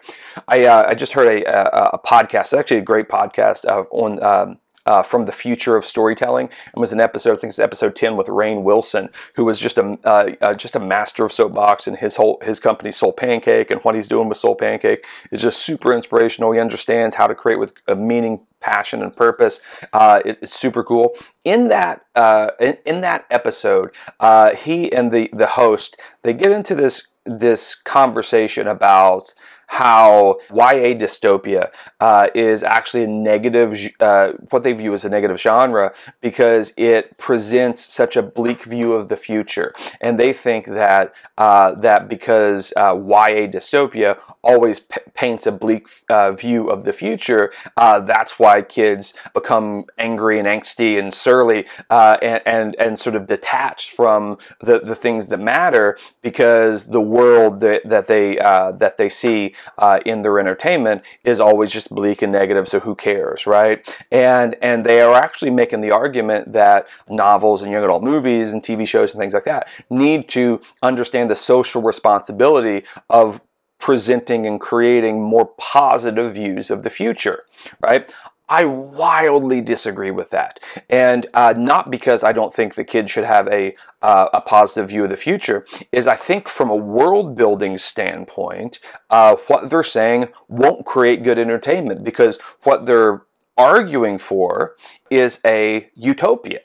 I 0.49 0.65
uh, 0.65 0.87
i 0.89 0.95
just 0.95 1.13
heard 1.13 1.29
a, 1.29 1.45
a, 1.45 1.91
a 1.95 1.99
podcast 1.99 2.57
actually 2.59 2.79
a 2.79 2.83
great 2.83 3.09
podcast 3.09 3.67
uh, 3.67 3.85
on 3.91 4.23
um, 4.23 4.59
uh, 4.87 5.03
from 5.03 5.27
the 5.27 5.33
future 5.33 5.77
of 5.77 5.85
storytelling. 5.85 6.47
It 6.47 6.79
was 6.79 6.93
an 6.93 7.01
episode, 7.01 7.37
I 7.37 7.41
think 7.41 7.51
it's 7.51 7.59
episode 7.59 7.97
ten, 7.97 8.17
with 8.17 8.27
Rainn 8.27 8.63
Wilson, 8.63 9.09
who 9.35 9.45
was 9.45 9.59
just 9.59 9.79
a 9.79 9.99
uh, 10.05 10.33
uh, 10.41 10.55
just 10.55 10.77
a 10.77 10.81
master 10.81 11.25
of 11.25 11.33
soapbox, 11.33 11.87
and 11.87 11.97
his 11.97 12.17
whole 12.17 12.41
his 12.43 12.61
company 12.61 12.93
Soul 12.93 13.13
Pancake, 13.13 13.71
and 13.71 13.81
what 13.83 13.95
he's 13.95 14.09
doing 14.09 14.29
with 14.29 14.39
Soul 14.39 14.55
Pancake 14.55 15.05
is 15.31 15.41
just 15.43 15.61
super 15.61 15.93
inspirational. 15.93 16.53
He 16.53 16.61
understands 16.61 17.15
how 17.15 17.27
to 17.27 17.35
create 17.35 17.59
with 17.59 17.73
a 17.89 17.95
meaning, 17.95 18.41
passion, 18.61 19.03
and 19.03 19.15
purpose. 19.15 19.61
Uh, 19.93 20.21
it, 20.25 20.39
it's 20.43 20.59
super 20.59 20.83
cool. 20.85 21.15
In 21.45 21.69
that 21.69 22.05
uh, 22.15 22.51
in, 22.61 22.77
in, 22.85 23.01
that 23.03 23.27
episode, 23.31 23.91
uh, 24.21 24.55
he 24.55 24.93
and 24.93 25.13
the 25.13 25.31
the 25.33 25.47
host 25.47 25.97
they 26.23 26.33
get 26.33 26.53
into 26.53 26.75
this 26.75 27.09
this 27.25 27.75
conversation 27.75 28.67
about 28.67 29.35
how 29.71 30.37
YA 30.51 30.99
dystopia 30.99 31.71
uh, 32.01 32.27
is 32.35 32.65
actually 32.65 33.05
a 33.05 33.07
negative, 33.07 33.79
uh, 34.01 34.33
what 34.51 34.65
they 34.65 34.73
view 34.73 34.93
as 34.95 35.05
a 35.05 35.09
negative 35.09 35.41
genre 35.41 35.95
because 36.21 36.73
it 36.77 37.17
presents 37.19 37.81
such 37.81 38.17
a 38.17 38.23
bleak 38.23 38.65
view 38.65 38.93
of 38.93 39.09
the 39.09 39.17
future. 39.17 39.73
And 40.01 40.19
they 40.19 40.33
think 40.33 40.67
that, 40.67 41.15
uh, 41.39 41.75
that 41.77 42.09
because 42.09 42.73
uh, 42.77 42.97
YA 42.97 43.47
dystopia 43.47 44.19
always 44.43 44.81
p- 44.81 45.03
paints 45.15 45.47
a 45.47 45.53
bleak 45.53 45.87
uh, 46.09 46.33
view 46.33 46.69
of 46.69 46.83
the 46.83 46.93
future, 46.93 47.53
uh, 47.77 48.01
that's 48.01 48.41
why 48.41 48.63
kids 48.63 49.15
become 49.35 49.85
angry 49.99 50.41
and 50.41 50.49
angsty 50.49 50.99
and 50.99 51.15
surly 51.15 51.65
and, 51.91 52.43
and, 52.45 52.75
and 52.81 52.99
sort 52.99 53.15
of 53.15 53.29
detached 53.29 53.91
from 53.91 54.37
the, 54.61 54.81
the 54.81 54.97
things 54.97 55.29
that 55.29 55.39
matter 55.39 55.97
because 56.23 56.87
the 56.87 57.01
world 57.01 57.61
that, 57.61 57.89
that 57.89 58.09
they, 58.09 58.35
that 58.35 58.97
they 58.99 59.09
see 59.09 59.55
uh, 59.79 60.01
in 60.07 60.23
their 60.23 60.39
entertainment 60.39 61.03
is 61.25 61.41
always 61.41 61.71
just 61.71 61.95
bleak 61.95 62.23
and 62.23 62.33
negative. 62.33 62.69
So 62.69 62.81
who 62.81 62.95
cares, 62.95 63.47
right? 63.47 63.87
And 64.11 64.57
and 64.63 64.85
they 64.85 65.01
are 65.01 65.15
actually 65.15 65.51
making 65.51 65.81
the 65.81 65.91
argument 65.91 66.53
that 66.53 66.87
novels 67.09 67.63
and 67.63 67.73
young 67.73 67.85
adult 67.85 68.03
movies 68.03 68.53
and 68.53 68.63
TV 68.63 68.87
shows 68.87 69.13
and 69.13 69.21
things 69.21 69.35
like 69.35 69.45
that 69.45 69.69
need 69.89 70.29
to 70.31 70.61
understand 70.83 71.31
the 71.31 71.37
social 71.37 71.83
responsibility 71.83 72.85
of 73.09 73.41
presenting 73.79 74.47
and 74.47 74.61
creating 74.61 75.21
more 75.21 75.47
positive 75.57 76.35
views 76.35 76.71
of 76.71 76.83
the 76.83 76.91
future, 76.91 77.45
right? 77.81 78.15
I 78.51 78.65
wildly 78.65 79.61
disagree 79.61 80.11
with 80.11 80.31
that, 80.31 80.59
and 80.91 81.27
uh, 81.35 81.55
not 81.57 81.91
because 81.91 82.25
I 82.25 82.33
don't 82.33 82.53
think 82.53 82.75
the 82.75 82.85
kids 82.85 83.11
should 83.11 83.25
have 83.25 83.47
a 83.49 83.77
uh, 84.03 84.29
a 84.35 84.41
positive 84.41 84.91
view 84.91 85.05
of 85.05 85.11
the 85.11 85.17
future. 85.17 85.65
Is 85.93 86.09
I 86.09 86.17
think 86.17 86.49
from 86.49 86.69
a 86.69 86.77
world 86.77 87.37
building 87.37 87.79
standpoint, 87.79 88.81
uh, 89.09 89.37
what 89.47 89.71
they're 89.71 89.85
saying 89.85 90.29
won't 90.49 90.85
create 90.85 91.23
good 91.23 91.39
entertainment 91.39 92.03
because 92.03 92.41
what 92.65 92.87
they're 92.87 93.23
arguing 93.57 94.19
for 94.19 94.75
is 95.11 95.39
a 95.45 95.89
utopia 95.95 96.61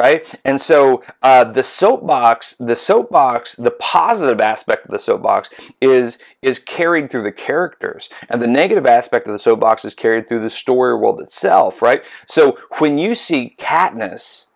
right? 0.00 0.26
And 0.46 0.58
so 0.58 1.04
uh, 1.22 1.44
the 1.44 1.62
soapbox, 1.62 2.54
the 2.54 2.74
soapbox, 2.74 3.54
the 3.54 3.70
positive 3.72 4.40
aspect 4.40 4.86
of 4.86 4.92
the 4.92 4.98
soapbox 4.98 5.50
is 5.82 6.18
is 6.40 6.58
carried 6.58 7.10
through 7.10 7.24
the 7.24 7.32
characters, 7.32 8.08
and 8.30 8.40
the 8.40 8.46
negative 8.46 8.86
aspect 8.86 9.26
of 9.26 9.34
the 9.34 9.38
soapbox 9.38 9.84
is 9.84 9.94
carried 9.94 10.26
through 10.26 10.40
the 10.40 10.48
story 10.48 10.96
world 10.96 11.20
itself, 11.20 11.82
right? 11.82 12.02
So 12.26 12.58
when 12.78 12.96
you 12.96 13.14
see 13.14 13.54
Katniss 13.58 14.46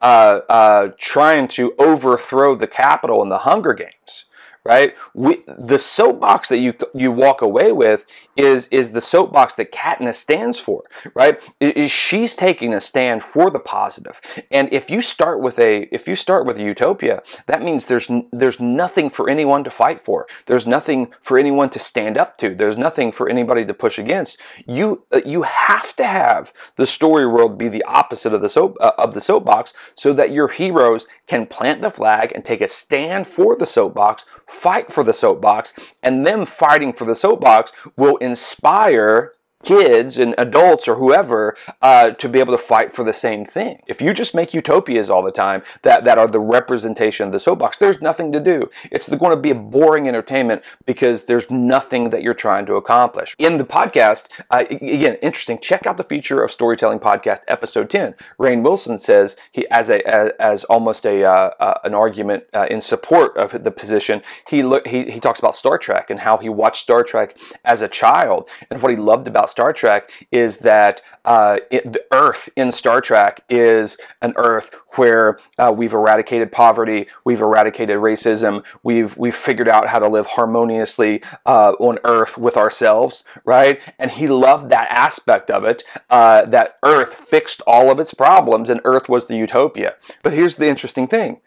uh, 0.00 0.40
uh, 0.48 0.88
trying 0.98 1.46
to 1.48 1.74
overthrow 1.78 2.56
the 2.56 2.66
Capitol 2.66 3.22
in 3.22 3.28
the 3.28 3.38
Hunger 3.38 3.74
Games, 3.74 4.24
right? 4.64 4.94
We, 5.12 5.42
the 5.46 5.78
soapbox 5.78 6.48
that 6.48 6.58
you 6.58 6.74
you 6.94 7.12
walk 7.12 7.42
away 7.42 7.72
with 7.72 8.04
is 8.36 8.66
is 8.68 8.90
the 8.92 9.00
soapbox 9.00 9.54
that 9.56 9.72
Katniss 9.72 10.14
stands 10.14 10.58
for, 10.58 10.82
right? 11.14 11.40
Is 11.60 11.90
she's 11.90 12.34
taking 12.34 12.72
a 12.72 12.80
stand 12.80 13.22
for 13.22 13.50
the 13.50 13.58
positive. 13.58 14.20
And 14.50 14.72
if 14.72 14.90
you 14.90 15.02
start 15.02 15.40
with 15.40 15.58
a 15.58 15.82
if 15.92 16.08
you 16.08 16.16
start 16.16 16.46
with 16.46 16.58
utopia, 16.58 17.22
that 17.46 17.62
means 17.62 17.86
there's 17.86 18.10
there's 18.32 18.58
nothing 18.58 19.10
for 19.10 19.28
anyone 19.28 19.64
to 19.64 19.70
fight 19.70 20.00
for. 20.00 20.26
There's 20.46 20.66
nothing 20.66 21.12
for 21.20 21.38
anyone 21.38 21.68
to 21.70 21.78
stand 21.78 22.16
up 22.16 22.38
to. 22.38 22.54
There's 22.54 22.78
nothing 22.78 23.12
for 23.12 23.28
anybody 23.28 23.66
to 23.66 23.74
push 23.74 23.98
against. 23.98 24.40
You 24.66 25.04
uh, 25.12 25.20
you 25.26 25.42
have 25.42 25.94
to 25.96 26.06
have 26.06 26.52
the 26.76 26.86
story 26.86 27.26
world 27.26 27.58
be 27.58 27.68
the 27.68 27.84
opposite 27.84 28.32
of 28.32 28.40
the 28.40 28.48
soap 28.48 28.78
uh, 28.80 28.92
of 28.96 29.12
the 29.12 29.20
soapbox 29.20 29.74
so 29.94 30.14
that 30.14 30.32
your 30.32 30.48
heroes 30.48 31.06
can 31.26 31.46
plant 31.46 31.82
the 31.82 31.90
flag 31.90 32.32
and 32.34 32.44
take 32.44 32.62
a 32.62 32.68
stand 32.68 33.26
for 33.26 33.56
the 33.56 33.66
soapbox 33.66 34.24
fight 34.54 34.92
for 34.92 35.04
the 35.04 35.12
soapbox, 35.12 35.74
and 36.02 36.26
them 36.26 36.46
fighting 36.46 36.92
for 36.92 37.04
the 37.04 37.14
soapbox 37.14 37.72
will 37.96 38.16
inspire 38.18 39.32
kids 39.64 40.18
and 40.18 40.34
adults 40.38 40.86
or 40.86 40.96
whoever 40.96 41.56
uh, 41.82 42.10
to 42.10 42.28
be 42.28 42.40
able 42.40 42.56
to 42.56 42.62
fight 42.62 42.92
for 42.92 43.04
the 43.04 43.12
same 43.12 43.44
thing. 43.44 43.82
If 43.86 44.00
you 44.00 44.12
just 44.12 44.34
make 44.34 44.54
utopias 44.54 45.10
all 45.10 45.22
the 45.22 45.32
time 45.32 45.62
that, 45.82 46.04
that 46.04 46.18
are 46.18 46.28
the 46.28 46.40
representation 46.40 47.26
of 47.26 47.32
the 47.32 47.38
soapbox, 47.38 47.78
there's 47.78 48.00
nothing 48.00 48.32
to 48.32 48.40
do. 48.40 48.70
It's 48.90 49.08
going 49.08 49.30
to 49.30 49.36
be 49.36 49.50
a 49.50 49.54
boring 49.54 50.08
entertainment 50.08 50.62
because 50.86 51.24
there's 51.24 51.50
nothing 51.50 52.10
that 52.10 52.22
you're 52.22 52.34
trying 52.34 52.66
to 52.66 52.74
accomplish. 52.74 53.34
In 53.38 53.58
the 53.58 53.64
podcast, 53.64 54.28
uh, 54.50 54.64
again, 54.70 55.16
interesting, 55.22 55.58
check 55.58 55.86
out 55.86 55.96
the 55.96 56.04
future 56.04 56.42
of 56.42 56.52
Storytelling 56.52 57.00
Podcast, 57.00 57.40
episode 57.48 57.90
10. 57.90 58.14
Rainn 58.38 58.62
Wilson 58.62 58.98
says, 58.98 59.36
he 59.52 59.68
as 59.70 59.90
a 59.90 60.06
as, 60.06 60.30
as 60.38 60.64
almost 60.64 61.06
a 61.06 61.24
uh, 61.24 61.50
uh 61.58 61.78
an 61.84 61.94
argument 61.94 62.44
uh, 62.54 62.66
in 62.70 62.80
support 62.80 63.36
of 63.36 63.64
the 63.64 63.70
position, 63.70 64.22
he, 64.48 64.62
look, 64.62 64.86
he, 64.86 65.10
he 65.10 65.20
talks 65.20 65.38
about 65.38 65.54
Star 65.54 65.78
Trek 65.78 66.10
and 66.10 66.20
how 66.20 66.36
he 66.38 66.48
watched 66.48 66.82
Star 66.82 67.02
Trek 67.02 67.36
as 67.64 67.82
a 67.82 67.88
child 67.88 68.48
and 68.70 68.82
what 68.82 68.90
he 68.90 68.96
loved 68.96 69.28
about 69.28 69.50
Star 69.54 69.72
Trek 69.72 70.10
is 70.32 70.56
that 70.58 71.00
uh, 71.24 71.58
it, 71.70 71.84
the 71.92 72.04
Earth 72.10 72.48
in 72.56 72.72
Star 72.72 73.00
Trek 73.00 73.40
is 73.48 73.96
an 74.20 74.32
Earth 74.34 74.74
where 74.96 75.38
uh, 75.60 75.72
we've 75.72 75.92
eradicated 75.92 76.50
poverty, 76.50 77.06
we've 77.24 77.40
eradicated 77.40 77.98
racism, 77.98 78.64
we've 78.82 79.16
we've 79.16 79.36
figured 79.36 79.68
out 79.68 79.86
how 79.86 80.00
to 80.00 80.08
live 80.08 80.26
harmoniously 80.26 81.22
uh, 81.46 81.74
on 81.78 82.00
Earth 82.02 82.36
with 82.36 82.56
ourselves, 82.56 83.22
right? 83.44 83.78
And 84.00 84.10
he 84.10 84.26
loved 84.26 84.70
that 84.70 84.88
aspect 84.90 85.52
of 85.52 85.62
it. 85.62 85.84
Uh, 86.10 86.46
that 86.46 86.78
Earth 86.82 87.14
fixed 87.14 87.60
all 87.64 87.92
of 87.92 88.00
its 88.00 88.12
problems, 88.12 88.68
and 88.68 88.80
Earth 88.82 89.08
was 89.08 89.26
the 89.26 89.36
utopia. 89.36 89.94
But 90.24 90.32
here's 90.32 90.56
the 90.56 90.66
interesting 90.66 91.06
thing: 91.06 91.40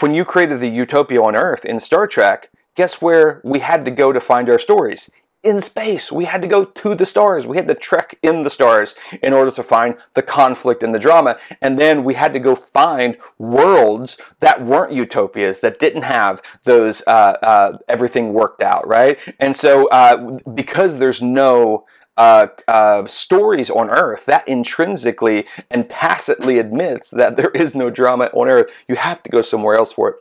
when 0.00 0.14
you 0.14 0.24
created 0.24 0.58
the 0.58 0.68
utopia 0.68 1.22
on 1.22 1.36
Earth 1.36 1.64
in 1.64 1.78
Star 1.78 2.08
Trek, 2.08 2.50
guess 2.74 3.00
where 3.00 3.40
we 3.44 3.60
had 3.60 3.84
to 3.84 3.92
go 3.92 4.12
to 4.12 4.20
find 4.20 4.50
our 4.50 4.58
stories? 4.58 5.08
In 5.42 5.60
space. 5.60 6.12
We 6.12 6.24
had 6.24 6.42
to 6.42 6.48
go 6.48 6.64
to 6.64 6.94
the 6.94 7.06
stars. 7.06 7.46
We 7.46 7.56
had 7.56 7.68
to 7.68 7.74
trek 7.74 8.18
in 8.22 8.42
the 8.42 8.50
stars 8.50 8.94
in 9.22 9.32
order 9.32 9.50
to 9.50 9.62
find 9.62 9.96
the 10.14 10.22
conflict 10.22 10.82
and 10.82 10.94
the 10.94 10.98
drama. 10.98 11.38
And 11.60 11.78
then 11.78 12.04
we 12.04 12.14
had 12.14 12.32
to 12.32 12.38
go 12.38 12.54
find 12.54 13.16
worlds 13.38 14.18
that 14.40 14.64
weren't 14.64 14.92
utopias, 14.92 15.60
that 15.60 15.78
didn't 15.78 16.02
have 16.02 16.42
those, 16.64 17.02
uh, 17.06 17.36
uh, 17.42 17.78
everything 17.88 18.32
worked 18.32 18.62
out, 18.62 18.86
right? 18.86 19.18
And 19.40 19.56
so, 19.56 19.88
uh, 19.88 20.38
because 20.54 20.98
there's 20.98 21.22
no, 21.22 21.86
uh, 22.16 22.46
uh, 22.68 23.06
stories 23.06 23.70
on 23.70 23.90
Earth, 23.90 24.26
that 24.26 24.46
intrinsically 24.46 25.46
and 25.70 25.88
tacitly 25.88 26.58
admits 26.58 27.10
that 27.10 27.36
there 27.36 27.50
is 27.50 27.74
no 27.74 27.90
drama 27.90 28.30
on 28.34 28.48
Earth. 28.48 28.70
You 28.86 28.96
have 28.96 29.22
to 29.22 29.30
go 29.30 29.42
somewhere 29.42 29.76
else 29.76 29.92
for 29.92 30.10
it. 30.10 30.16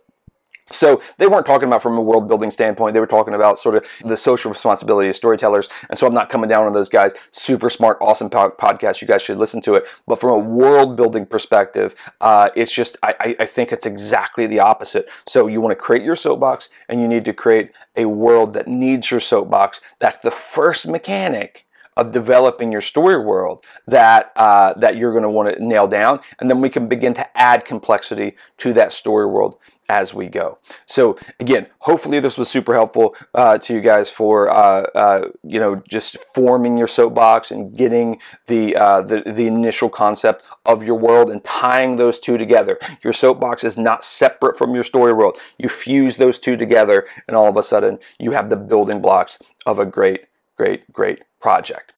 So 0.72 1.02
they 1.18 1.28
weren't 1.28 1.46
talking 1.46 1.68
about 1.68 1.82
from 1.82 1.98
a 1.98 2.02
world 2.02 2.28
building 2.28 2.52
standpoint. 2.52 2.94
They 2.94 3.00
were 3.00 3.08
talking 3.08 3.34
about 3.34 3.60
sort 3.60 3.76
of 3.76 3.86
the 4.04 4.18
social 4.18 4.52
responsibility 4.52 5.10
of 5.10 5.16
storytellers. 5.16 5.70
And 5.90 5.98
so 5.98 6.08
I'm 6.08 6.14
not 6.14 6.30
coming 6.30 6.50
down 6.50 6.66
on 6.66 6.74
those 6.74 6.90
guys. 6.90 7.14
Super 7.32 7.70
smart, 7.70 7.98
awesome 8.02 8.30
podcast. 8.30 9.02
You 9.02 9.08
guys 9.08 9.22
should 9.22 9.38
listen 9.38 9.62
to 9.62 9.76
it. 9.76 9.86
But 10.08 10.20
from 10.20 10.30
a 10.32 10.40
world 10.40 10.96
building 10.96 11.26
perspective, 11.26 11.96
uh, 12.22 12.50
it's 12.56 12.72
just 12.72 12.98
I, 13.04 13.36
I 13.40 13.46
think 13.46 13.72
it's 13.72 13.86
exactly 13.86 14.48
the 14.48 14.60
opposite. 14.60 15.08
So 15.28 15.48
you 15.48 15.62
want 15.62 15.72
to 15.72 15.82
create 15.82 16.04
your 16.04 16.16
soapbox, 16.16 16.70
and 16.90 17.00
you 17.02 17.08
need 17.08 17.26
to 17.26 17.34
create 17.34 17.72
a 17.96 18.06
world 18.06 18.54
that 18.54 18.68
needs 18.68 19.12
your 19.12 19.20
soapbox. 19.20 19.82
That's 20.00 20.18
the 20.18 20.32
first 20.32 20.88
mechanic 20.88 21.66
of 21.97 22.12
developing 22.12 22.71
your 22.71 22.82
story 22.82 23.23
world 23.23 23.63
that 23.88 24.32
uh, 24.36 24.73
that 24.75 24.97
you're 24.97 25.12
going 25.12 25.23
to 25.23 25.30
want 25.30 25.56
to 25.56 25.63
nail 25.63 25.88
down, 25.88 26.19
and 26.39 26.49
then 26.49 26.62
we 26.62 26.69
can 26.69 26.88
begin 26.88 27.13
to 27.13 27.38
add 27.38 27.65
complexity 27.65 28.36
to 28.58 28.73
that 28.73 28.91
story 28.91 29.25
world 29.25 29.58
as 29.91 30.13
we 30.13 30.30
go. 30.30 30.58
So 30.86 31.17
again, 31.41 31.67
hopefully 31.80 32.21
this 32.21 32.38
was 32.38 32.49
super 32.49 32.73
helpful 32.73 33.13
uh, 33.34 33.58
to 33.58 33.73
you 33.73 33.82
guys 33.82 34.10
for 34.10 34.49
uh, 34.49 34.84
uh, 34.95 35.27
you 35.43 35.60
know 35.60 35.75
just 35.88 36.17
forming 36.34 36.77
your 36.77 36.88
soapbox 36.88 37.51
and 37.51 37.75
getting 37.75 38.19
the, 38.47 38.75
uh, 38.77 39.01
the 39.01 39.21
the 39.25 39.47
initial 39.47 39.89
concept 39.89 40.45
of 40.65 40.82
your 40.82 40.97
world 40.97 41.30
and 41.30 41.43
tying 41.43 41.97
those 41.97 42.19
two 42.19 42.38
together. 42.38 42.80
Your 43.04 43.12
soapbox 43.12 43.65
is 43.65 43.77
not 43.77 44.06
separate 44.06 44.58
from 44.58 44.73
your 44.73 44.86
story 44.86 45.12
world. 45.12 45.38
You 45.58 45.67
fuse 45.67 46.15
those 46.15 46.39
two 46.39 46.56
together, 46.56 47.06
and 47.27 47.36
all 47.36 47.49
of 47.49 47.58
a 47.58 47.63
sudden 47.63 47.99
you 48.17 48.32
have 48.32 48.49
the 48.49 48.56
building 48.56 49.01
blocks 49.01 49.39
of 49.65 49.77
a 49.77 49.86
great, 49.86 50.21
great, 50.62 50.93
great 50.93 51.21
project. 51.39 51.93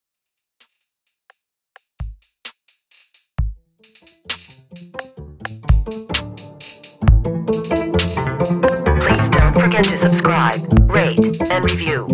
Please 9.01 9.29
don't 9.31 9.53
forget 9.59 9.83
to 9.83 10.07
subscribe, 10.07 10.55
rate, 10.89 11.19
and 11.51 11.69
review. 11.69 12.07